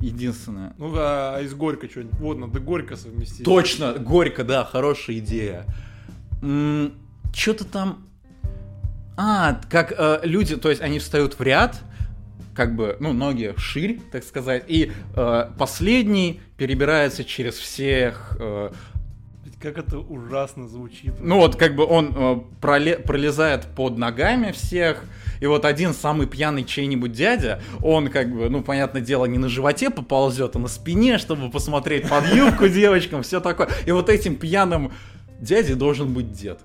Единственное. 0.00 0.74
Ну 0.78 0.92
а 0.96 1.40
из 1.40 1.54
Горько 1.54 1.88
что-нибудь. 1.88 2.18
Вот, 2.18 2.38
надо 2.38 2.58
Горько 2.58 2.96
совместить. 2.96 3.44
Точно, 3.44 3.92
горько, 3.94 4.42
да, 4.42 4.64
хорошая 4.64 5.18
идея. 5.18 5.64
Что-то 6.40 7.64
там... 7.64 8.06
А, 9.16 9.60
как 9.70 9.92
э, 9.96 10.20
люди, 10.24 10.56
то 10.56 10.70
есть 10.70 10.80
они 10.80 10.98
встают 10.98 11.38
в 11.38 11.42
ряд, 11.42 11.82
как 12.54 12.76
бы, 12.76 12.96
ну, 13.00 13.12
ноги 13.12 13.54
ширь, 13.56 13.98
так 14.10 14.24
сказать, 14.24 14.64
и 14.68 14.92
э, 15.16 15.50
последний 15.58 16.40
перебирается 16.56 17.24
через 17.24 17.54
всех... 17.54 18.36
э, 18.38 18.70
Как 19.60 19.78
это 19.78 19.98
ужасно 19.98 20.68
звучит. 20.68 21.14
ну, 21.20 21.36
вот 21.38 21.56
как 21.56 21.74
бы 21.76 21.84
он 21.86 22.12
э, 22.14 22.40
проле- 22.60 23.00
пролезает 23.02 23.66
под 23.74 23.96
ногами 23.96 24.52
всех, 24.52 25.04
и 25.40 25.46
вот 25.46 25.64
один 25.64 25.94
самый 25.94 26.26
пьяный 26.26 26.64
чей-нибудь 26.64 27.12
дядя, 27.12 27.60
он 27.82 28.08
как 28.08 28.30
бы, 28.32 28.48
ну, 28.50 28.62
понятное 28.62 29.02
дело, 29.02 29.24
не 29.24 29.38
на 29.38 29.48
животе 29.48 29.90
поползет, 29.90 30.54
а 30.54 30.58
на 30.58 30.68
спине, 30.68 31.18
чтобы 31.18 31.50
посмотреть 31.50 32.08
под 32.08 32.26
юбку 32.32 32.68
девочкам, 32.68 33.22
все 33.22 33.40
такое. 33.40 33.68
И 33.86 33.92
вот 33.92 34.08
этим 34.08 34.36
пьяным 34.36 34.92
дядей 35.40 35.74
должен 35.74 36.12
быть 36.12 36.32
дед. 36.32 36.60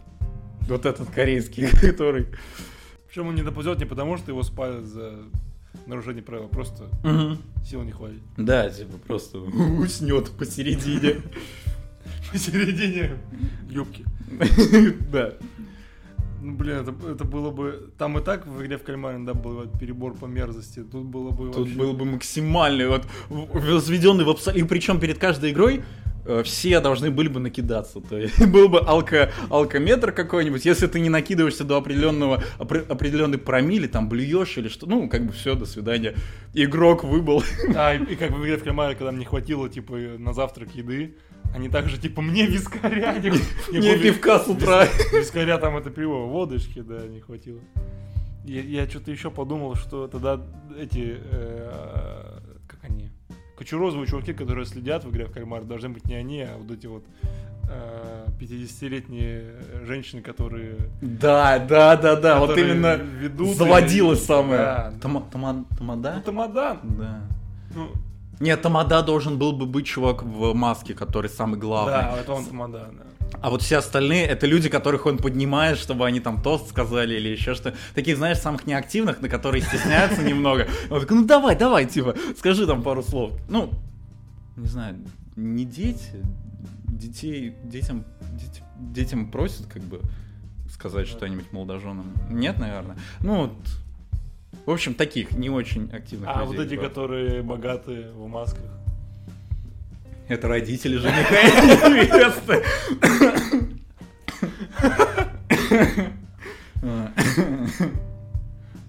Вот 0.67 0.85
этот 0.85 1.09
корейский, 1.11 1.67
который... 1.81 2.27
Причем 3.07 3.29
он 3.29 3.35
не 3.35 3.41
доползет 3.41 3.79
не 3.79 3.85
потому, 3.85 4.17
что 4.17 4.31
его 4.31 4.43
спалят 4.43 4.83
за 4.85 5.13
нарушение 5.87 6.21
правил, 6.23 6.47
просто 6.47 6.89
Мгм. 7.03 7.37
сил 7.65 7.81
не 7.83 7.91
хватит. 7.91 8.21
Да, 8.37 8.69
типа 8.69 8.97
просто 9.07 9.37
уснет 9.79 10.29
посередине. 10.31 11.21
Посередине 12.31 13.11
юбки. 13.69 14.05
Да. 15.11 15.33
Ну, 16.41 16.55
блин, 16.55 16.77
это, 16.77 16.93
это 17.09 17.23
было 17.25 17.49
бы... 17.49 17.89
Там 17.97 18.17
и 18.19 18.23
так 18.23 18.45
в 18.45 18.61
игре 18.61 18.77
в 18.77 18.83
кальмаре, 18.83 19.17
да, 19.19 19.33
был 19.33 19.55
вот 19.55 19.79
перебор 19.79 20.13
по 20.13 20.25
мерзости. 20.25 20.83
Тут 20.83 21.05
было 21.05 21.31
бы 21.31 21.47
Тут 21.47 21.57
вообще... 21.57 21.75
был 21.75 21.93
бы 21.93 22.05
максимальный, 22.05 22.87
вот, 22.87 23.05
возведенный 23.29 24.23
в 24.23 24.29
абсолют. 24.29 24.61
И 24.61 24.67
причем 24.67 24.99
перед 24.99 25.17
каждой 25.17 25.51
игрой 25.51 25.83
все 26.43 26.79
должны 26.79 27.11
были 27.11 27.27
бы 27.27 27.39
накидаться. 27.39 28.01
То 28.01 28.17
есть 28.17 28.45
был 28.51 28.69
бы 28.69 28.79
алко, 28.79 29.31
алкометр 29.49 30.11
какой-нибудь. 30.11 30.65
Если 30.65 30.87
ты 30.87 30.99
не 30.99 31.09
накидываешься 31.09 31.63
до 31.63 31.77
определенного 31.77 32.43
опре- 32.59 32.87
определенной 32.87 33.37
промили, 33.37 33.87
там 33.87 34.09
блюешь 34.09 34.57
или 34.57 34.67
что, 34.67 34.87
ну, 34.87 35.09
как 35.09 35.25
бы 35.25 35.33
все, 35.33 35.55
до 35.55 35.65
свидания. 35.65 36.15
Игрок 36.53 37.03
выбыл. 37.03 37.43
А, 37.75 37.93
и, 37.93 38.03
и 38.13 38.15
как 38.15 38.31
в 38.31 38.41
игре 38.41 38.57
в 38.57 38.63
кальмаре, 38.63 38.95
когда 38.95 39.11
мне 39.11 39.25
хватило, 39.25 39.69
типа, 39.69 39.93
на 40.17 40.33
завтрак 40.33 40.73
еды, 40.73 41.15
они 41.53 41.69
также, 41.69 41.97
типа, 41.97 42.21
мне 42.21 42.45
вискаря. 42.45 43.13
Не, 43.17 43.29
Не 43.29 43.89
помню, 43.89 43.99
пивка 44.01 44.39
с 44.39 44.47
утра. 44.47 44.85
Вискаря 45.13 45.57
там 45.57 45.77
это 45.77 45.89
пиво, 45.89 46.25
водочки, 46.25 46.81
да, 46.81 47.05
не 47.07 47.19
хватило. 47.19 47.59
Я, 48.45 48.61
я 48.61 48.89
что-то 48.89 49.11
еще 49.11 49.29
подумал, 49.29 49.75
что 49.75 50.07
тогда 50.07 50.41
эти, 50.79 51.17
э, 51.19 52.39
как 52.67 52.79
они, 52.83 53.11
кочурозовые 53.57 54.07
чуваки, 54.07 54.33
которые 54.33 54.65
следят 54.65 55.03
в 55.03 55.09
игре 55.11 55.25
в 55.25 55.31
кальмар, 55.31 55.63
должны 55.63 55.89
быть 55.89 56.05
не 56.05 56.15
они, 56.15 56.41
а 56.41 56.57
вот 56.57 56.71
эти 56.71 56.85
вот 56.87 57.03
э, 57.69 58.25
50-летние 58.39 59.43
женщины, 59.85 60.21
которые... 60.21 60.75
Да, 61.01 61.59
да, 61.59 61.97
да, 61.97 62.15
да. 62.15 62.39
Вот 62.39 62.57
именно 62.57 62.95
ведут 62.95 63.57
заводила 63.57 64.13
и- 64.13 64.15
самое. 64.15 64.59
Да. 64.59 64.93
Тома- 65.01 65.25
тома- 65.31 65.65
Ну, 66.15 66.21
Тамада? 66.21 66.77
Да. 66.83 67.21
Ну, 67.75 67.89
Нет, 68.39 68.61
Тамада 68.61 69.01
должен 69.01 69.37
был 69.37 69.51
бы 69.53 69.65
быть 69.65 69.85
чувак 69.87 70.23
в 70.23 70.53
маске, 70.53 70.93
который 70.93 71.29
самый 71.29 71.59
главный. 71.59 71.93
да, 71.93 72.17
это 72.19 72.33
он 72.33 72.45
Тамадан, 72.45 72.97
да. 72.97 73.03
А 73.41 73.49
вот 73.49 73.61
все 73.61 73.77
остальные 73.77 74.25
это 74.25 74.47
люди, 74.47 74.69
которых 74.69 75.05
он 75.05 75.17
поднимает, 75.17 75.77
чтобы 75.77 76.05
они 76.05 76.19
там 76.19 76.41
тост 76.41 76.69
сказали 76.69 77.15
или 77.15 77.27
еще 77.29 77.55
что. 77.55 77.73
Таких, 77.93 78.17
знаешь, 78.17 78.37
самых 78.39 78.65
неактивных, 78.65 79.21
на 79.21 79.27
которые 79.29 79.61
стесняются 79.63 80.21
немного. 80.23 80.67
Он 80.89 81.01
такой, 81.01 81.17
ну 81.17 81.25
давай, 81.25 81.55
давай, 81.57 81.85
типа, 81.85 82.15
скажи 82.37 82.65
там 82.65 82.83
пару 82.83 83.03
слов. 83.03 83.33
Ну, 83.49 83.69
не 84.55 84.67
знаю, 84.67 84.95
не 85.35 85.65
дети, 85.65 86.23
детей, 86.87 87.53
детям, 87.63 88.05
деть- 88.31 88.63
детям 88.79 89.29
просят 89.29 89.67
как 89.67 89.83
бы 89.83 89.99
сказать 90.71 91.07
что-нибудь 91.07 91.51
молодоженам. 91.51 92.05
Нет, 92.29 92.57
наверное. 92.59 92.97
Ну, 93.19 93.41
вот, 93.41 93.53
в 94.67 94.71
общем, 94.71 94.93
таких 94.95 95.31
не 95.31 95.49
очень 95.49 95.89
активных 95.93 96.29
А 96.29 96.41
людей, 96.41 96.57
вот 96.57 96.65
эти, 96.65 96.75
да. 96.75 96.81
которые 96.81 97.41
богатые 97.41 98.11
в 98.11 98.27
масках. 98.27 98.65
Это 100.27 100.49
родители 100.49 100.97
жениха 100.97 101.39
и 101.87 102.05
невесты. 102.05 102.63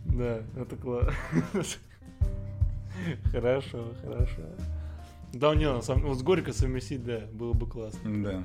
Да, 0.04 0.40
это 0.56 0.76
классно. 0.82 1.14
Хорошо, 3.30 3.84
хорошо. 4.02 4.42
Да, 5.32 5.54
не, 5.54 5.72
на 5.72 5.80
самом 5.80 6.08
вот 6.08 6.18
с 6.18 6.22
Горько 6.22 6.52
совместить, 6.52 7.04
да, 7.04 7.20
было 7.32 7.52
бы 7.52 7.68
классно. 7.68 8.24
Да. 8.24 8.42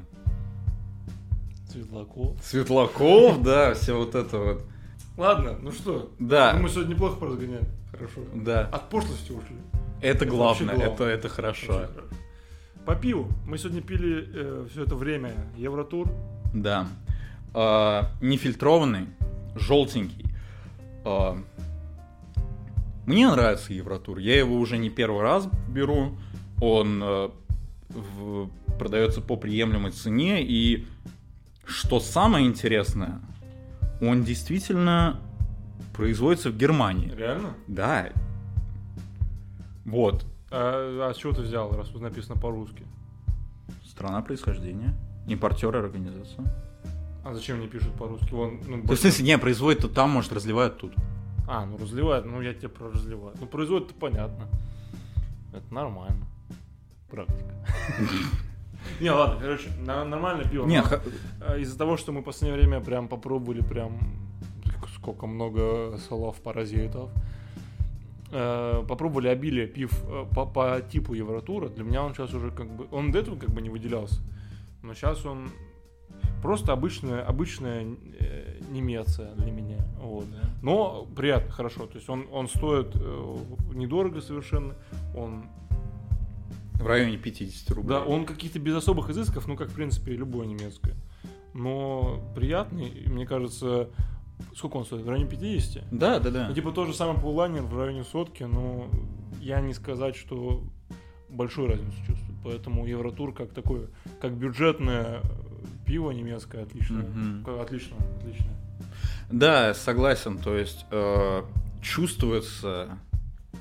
Светлаков. 1.72 2.38
Светлаков, 2.44 3.42
да, 3.42 3.74
все 3.74 3.98
вот 3.98 4.14
это 4.14 4.38
вот. 4.38 4.66
Ладно, 5.18 5.58
ну 5.62 5.72
что? 5.72 6.12
Да, 6.20 6.54
Ну, 6.56 6.64
мы 6.64 6.70
сегодня 6.70 6.94
неплохо 6.94 7.18
поразгоняли. 7.18 7.68
Хорошо. 7.92 8.22
да. 8.34 8.62
От 8.72 8.90
пошлости 8.90 9.32
ушли. 9.32 9.56
Это 10.02 10.26
главное, 10.26 10.76
это, 10.76 11.04
это 11.06 11.30
хорошо. 11.30 11.74
Очень 11.78 11.88
хорошо. 11.94 12.08
По 12.86 12.96
пиву. 12.96 13.28
Мы 13.46 13.58
сегодня 13.58 13.82
пили 13.82 14.68
все 14.70 14.84
это 14.84 14.96
время 14.96 15.34
Евротур. 15.56 16.10
Да. 16.54 16.88
А, 17.54 18.12
нефильтрованный, 18.22 19.08
желтенький. 19.56 20.26
А, 21.06 21.38
мне 23.06 23.30
нравится 23.30 23.74
Евротур. 23.74 24.18
Я 24.18 24.38
его 24.38 24.58
уже 24.58 24.78
не 24.78 24.90
первый 24.90 25.22
раз 25.22 25.48
беру. 25.70 26.18
Он 26.62 27.02
э, 27.04 27.30
в- 27.90 28.50
продается 28.80 29.22
по 29.22 29.36
приемлемой 29.36 29.92
цене. 29.92 30.42
И 30.44 30.86
что 31.66 32.00
самое 32.00 32.46
интересное, 32.48 33.20
он 34.08 34.24
действительно 34.24 35.20
производится 35.94 36.50
в 36.50 36.58
Германии. 36.58 37.12
Реально? 37.16 37.54
Да. 37.68 38.10
Вот. 39.86 40.26
А, 40.52 41.10
а 41.10 41.14
с 41.14 41.18
чего 41.18 41.34
ты 41.34 41.42
взял, 41.42 41.72
раз 41.76 41.90
тут 41.90 42.02
написано 42.02 42.40
по-русски? 42.40 42.84
Страна 43.86 44.22
происхождения. 44.22 44.94
Импортер 45.28 45.76
организация. 45.76 46.44
А 47.24 47.34
зачем 47.34 47.58
мне 47.60 47.68
пишут 47.68 47.94
по-русски? 47.94 48.32
Вон, 48.34 48.56
ну, 48.56 48.62
То 48.62 48.70
есть, 48.72 48.84
в 48.84 48.88
больше- 48.88 49.02
смысле, 49.04 49.26
не, 49.26 49.38
производит-то 49.38 49.88
там, 49.88 50.10
может, 50.10 50.34
разливают 50.34 50.78
тут. 50.78 50.94
А, 51.48 51.66
ну 51.66 51.78
разливают, 51.78 52.26
ну 52.26 52.42
я 52.42 52.54
тебе 52.54 52.70
про 52.70 52.90
разливаю. 52.90 53.36
Ну 53.40 53.46
производит-то 53.48 53.94
понятно. 53.94 54.48
Это 55.54 55.74
нормально. 55.74 56.26
Практика. 57.10 57.54
Не, 59.02 59.12
ладно, 59.12 59.40
короче, 59.40 59.70
нормальное 59.86 60.46
пиво. 60.46 60.66
Не, 60.66 60.84
э, 61.42 61.60
Из-за 61.62 61.78
того, 61.78 61.98
что 61.98 62.12
мы 62.12 62.22
в 62.22 62.24
последнее 62.24 62.60
время 62.60 62.82
прям 62.82 63.08
попробовали 63.08 63.62
прям 63.62 64.00
сколько 64.96 65.28
много 65.28 65.98
слов 66.08 66.42
паразитов. 66.42 67.10
э, 68.32 68.84
попробовали 68.88 69.28
обилие 69.28 69.68
пив 69.68 69.92
э, 70.06 70.26
по, 70.34 70.46
по 70.46 70.82
типу 70.82 71.14
Евротура, 71.14 71.70
для 71.70 71.84
меня 71.84 72.04
он 72.04 72.14
сейчас 72.14 72.34
уже 72.34 72.52
как 72.52 72.68
бы... 72.68 72.88
Он 72.92 73.12
до 73.12 73.20
этого 73.20 73.38
как 73.38 73.52
бы 73.52 73.62
не 73.62 73.70
выделялся. 73.70 74.22
Но 74.82 74.94
сейчас 74.94 75.26
он 75.26 75.50
просто 76.42 76.74
обычная, 76.74 77.24
обычная 77.24 77.86
э, 78.20 78.60
немеция 78.72 79.34
для 79.36 79.52
меня. 79.52 79.78
Вот. 80.02 80.26
Но 80.62 81.06
приятно, 81.16 81.52
хорошо. 81.52 81.86
То 81.86 81.98
есть 81.98 82.10
он, 82.10 82.26
он 82.32 82.48
стоит 82.48 82.96
недорого 83.74 84.22
совершенно. 84.22 84.74
Он 85.16 85.46
В 86.76 86.86
районе 86.88 87.18
50 87.18 87.70
рублей. 87.72 87.90
да, 87.90 88.04
он 88.04 88.26
каких-то 88.26 88.60
без 88.60 88.76
особых 88.76 89.10
изысков, 89.10 89.48
ну, 89.48 89.56
как, 89.56 89.70
в 89.70 89.74
принципе, 89.76 90.14
любое 90.16 90.46
немецкое. 90.48 90.96
Но 91.54 92.20
приятный, 92.36 93.04
мне 93.08 93.26
кажется, 93.26 93.90
сколько 94.56 94.78
он 94.78 94.86
стоит? 94.86 95.04
В 95.04 95.10
районе 95.10 95.30
50? 95.30 95.84
Да, 95.92 96.20
да, 96.20 96.32
да. 96.32 96.48
Ну, 96.50 96.56
типа, 96.56 96.72
то 96.72 96.86
же 96.86 96.94
самое 96.94 97.20
Пуланер 97.20 97.62
в 97.64 97.78
районе 97.80 98.04
сотки, 98.04 98.44
но 98.44 98.88
я 99.40 99.62
не 99.62 99.74
сказать, 99.74 100.16
что 100.16 100.64
большую 101.30 101.68
разницу 101.70 101.96
чувствую. 102.06 102.38
Поэтому 102.44 102.86
Евротур 102.86 103.34
как 103.34 103.52
такое, 103.54 103.88
как 104.20 104.34
бюджетное 104.34 105.22
пиво 105.86 106.12
немецкое, 106.12 106.64
отличное. 106.64 107.06
Как- 107.46 107.62
Отлично, 107.62 107.96
отлично. 108.20 108.48
Да, 109.32 109.74
согласен. 109.74 110.38
То 110.38 110.58
есть 110.58 110.86
э, 110.92 111.44
чувствуется 111.82 112.98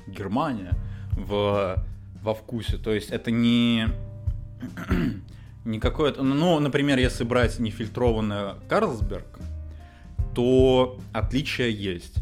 Германия 0.07 0.71
в, 1.11 1.77
во 2.23 2.33
вкусе. 2.33 2.77
То 2.77 2.93
есть 2.93 3.09
это 3.09 3.29
не 3.31 3.87
не 5.65 5.79
какое-то... 5.79 6.23
Ну, 6.23 6.59
например, 6.59 6.97
если 6.97 7.23
брать 7.23 7.59
нефильтрованное 7.59 8.55
Карлсберг, 8.67 9.39
то 10.33 10.97
отличия 11.11 11.67
есть. 11.67 12.15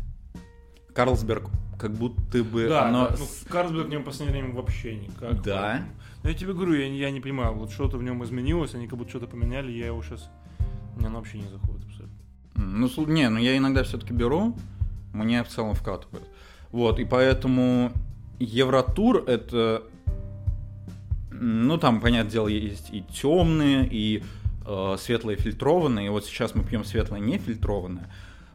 Карлсберг 0.94 1.50
как 1.80 1.94
будто 1.94 2.44
бы 2.44 2.68
Да, 2.68 2.88
оно... 2.88 3.10
да, 3.10 3.16
ну, 3.18 3.26
Карлсберг 3.50 3.88
в 3.88 3.90
нем 3.90 4.02
в 4.02 4.06
последнее 4.06 4.42
время 4.42 4.56
вообще 4.56 4.96
никак. 4.96 5.42
Да? 5.42 5.82
Ну, 6.24 6.30
я 6.30 6.36
тебе 6.36 6.54
говорю, 6.54 6.74
я, 6.74 6.90
не- 6.90 7.00
я 7.00 7.10
не 7.10 7.22
понимаю, 7.22 7.54
вот 7.54 7.72
что-то 7.72 7.98
в 7.98 8.04
нем 8.04 8.24
изменилось, 8.24 8.76
они 8.76 8.88
как 8.88 8.98
будто 9.00 9.10
что-то 9.10 9.28
поменяли, 9.28 9.72
я 9.72 9.88
его 9.88 10.04
сейчас... 10.04 10.30
Мне 10.98 11.08
оно 11.08 11.20
вообще 11.20 11.40
не 11.40 11.48
заходит 11.48 11.86
абсолютно. 11.86 12.18
Ну, 12.56 13.06
не, 13.08 13.30
ну 13.30 13.40
я 13.40 13.58
иногда 13.58 13.84
все-таки 13.84 14.14
беру, 14.14 14.56
мне 15.14 15.44
в 15.44 15.48
целом 15.48 15.74
вкатывает. 15.74 16.26
Вот, 16.72 17.00
и 17.00 17.06
поэтому 17.06 17.92
Евротур 18.40 19.24
это, 19.28 19.84
ну 21.44 21.78
там, 21.78 22.00
понятное 22.02 22.32
дело, 22.32 22.48
есть 22.48 22.90
и 22.94 23.02
темные, 23.02 23.88
и 23.92 24.24
э, 24.66 24.96
светлые 25.00 25.38
фильтрованные. 25.38 26.06
И 26.08 26.10
вот 26.10 26.26
сейчас 26.26 26.56
мы 26.56 26.64
пьем 26.64 26.84
светлое 26.86 27.20
нефильтрованное. 27.20 28.10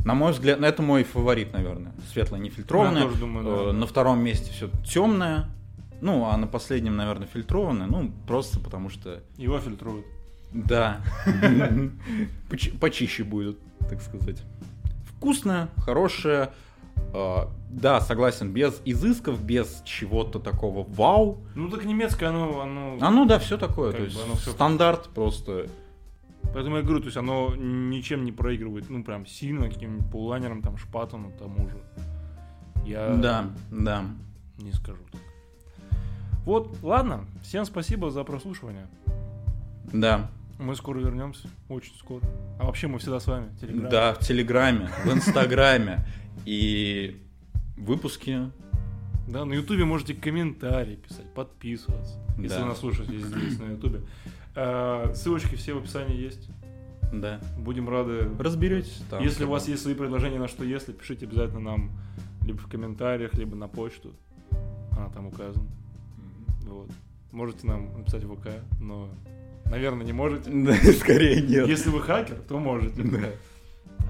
На 0.05 0.15
мой 0.15 0.31
взгляд, 0.33 0.61
ну, 0.61 0.67
это 0.67 0.83
мой 0.83 1.03
фаворит, 1.03 1.53
наверное. 1.53 1.93
Светлое 2.13 2.39
нефильтрованное. 2.41 3.03
Я 3.03 3.09
тоже 3.09 3.19
думаю, 3.21 3.45
да. 3.45 3.71
Э, 3.71 3.73
На 3.73 3.87
втором 3.87 4.21
месте 4.23 4.53
все 4.53 4.71
темное. 4.87 5.47
Ну, 6.01 6.27
а 6.27 6.37
на 6.37 6.47
последнем, 6.47 6.97
наверное, 6.97 7.27
фильтрованное. 7.27 7.87
Ну, 7.89 8.13
просто 8.29 8.61
потому 8.61 8.89
что 8.91 9.23
Его 9.37 9.59
фильтруют. 9.59 10.05
да. 10.53 11.01
Почи- 12.51 12.71
Почище 12.79 13.25
будет, 13.25 13.59
так 13.89 14.01
сказать. 14.03 14.43
Вкусное, 15.17 15.69
хорошее. 15.79 16.51
А, 17.13 17.51
Да, 17.71 18.01
согласен, 18.01 18.53
без 18.53 18.81
изысков, 18.85 19.43
без 19.43 19.83
чего-то 19.85 20.39
такого 20.39 20.85
вау. 20.89 21.39
Ну, 21.55 21.71
так 21.71 21.85
немецкое, 21.85 22.31
оно... 22.31 22.61
оно... 22.61 22.99
А 23.01 23.11
ну 23.11 23.27
да, 23.27 23.39
все 23.39 23.59
такое. 23.59 23.93
То 23.93 24.03
есть 24.03 24.19
оно 24.25 24.35
всё- 24.35 24.51
стандарт 24.53 25.09
просто. 25.11 25.67
Поэтому 26.55 26.77
я 26.77 26.83
говорю, 26.83 27.01
то 27.01 27.07
есть 27.07 27.17
оно 27.17 27.55
ничем 27.57 28.25
не 28.25 28.33
проигрывает, 28.33 28.89
ну, 28.89 29.05
прям 29.05 29.27
сильно 29.27 29.69
каким-нибудь 29.69 30.11
пуланером, 30.11 30.63
там, 30.63 30.79
шпатану 30.79 31.33
тому 31.39 31.69
же. 31.69 31.77
Я 32.87 33.15
Да, 33.15 33.51
да. 33.71 34.05
не 34.59 34.73
скажу 34.73 35.01
так. 35.13 35.21
Вот, 36.45 36.79
ладно, 36.83 37.25
всем 37.43 37.65
спасибо 37.65 38.11
за 38.11 38.23
прослушивание. 38.25 38.87
Да, 39.93 40.31
Мы 40.59 40.75
скоро 40.75 40.99
вернемся, 41.01 41.49
очень 41.69 41.95
скоро. 41.97 42.23
А 42.59 42.65
вообще 42.65 42.87
мы 42.87 42.99
всегда 42.99 43.21
с 43.21 43.27
вами. 43.27 43.55
Телеграм. 43.61 43.91
да, 43.91 44.15
в 44.15 44.21
Телеграме, 44.21 44.91
в 45.05 45.13
Инстаграме. 45.13 46.07
И 46.45 47.23
выпуски. 47.77 48.51
Да, 49.29 49.45
на 49.45 49.55
Ютубе 49.55 49.85
можете 49.85 50.15
комментарии 50.15 50.97
писать, 50.97 51.33
подписываться. 51.35 52.19
Если 52.39 52.61
вы 52.61 52.67
нас 52.67 52.79
слушаете 52.79 53.19
здесь, 53.19 53.59
на 53.59 53.73
Ютубе. 53.73 54.03
Э, 54.55 55.13
Ссылочки 55.15 55.57
все 55.57 55.75
в 55.75 55.79
описании 55.79 56.17
есть. 56.17 56.49
Да. 57.13 57.41
Будем 57.59 57.89
рады. 57.89 58.29
Разберетесь 58.39 59.03
там. 59.11 59.23
если 59.23 59.45
у 59.45 59.51
вас 59.51 59.69
есть 59.69 59.83
свои 59.83 59.95
предложения 59.95 60.39
на 60.39 60.49
что 60.49 60.65
если, 60.65 60.93
пишите 60.93 61.27
обязательно 61.27 61.61
нам 61.61 61.91
либо 62.43 62.59
в 62.59 62.69
комментариях, 62.69 63.35
либо 63.35 63.57
на 63.57 63.69
почту. 63.69 64.15
Она 64.93 65.09
там 65.11 65.27
указана. 65.27 65.67
Вот. 66.63 66.91
Можете 67.33 67.67
нам 67.67 67.99
написать 67.99 68.25
в 68.25 68.35
ВК, 68.35 68.49
но, 68.81 69.09
наверное, 69.71 70.07
не 70.07 70.13
можете. 70.13 70.51
Да, 70.55 70.75
скорее 70.93 71.43
нет. 71.43 71.69
Если 71.69 71.91
вы 71.91 72.01
хакер, 72.03 72.37
то 72.49 72.59
можете. 72.59 73.03
Да. 73.03 73.31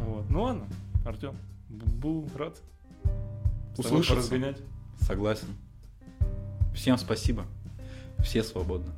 Вот. 0.03 0.31
Ну 0.31 0.43
ладно, 0.43 0.67
Артем, 1.05 1.37
был 1.69 2.29
рад. 2.37 2.57
поразгонять. 3.77 4.59
Согласен. 5.01 5.49
Всем 6.75 6.99
спасибо. 6.99 7.45
Все 8.19 8.43
свободны. 8.43 8.93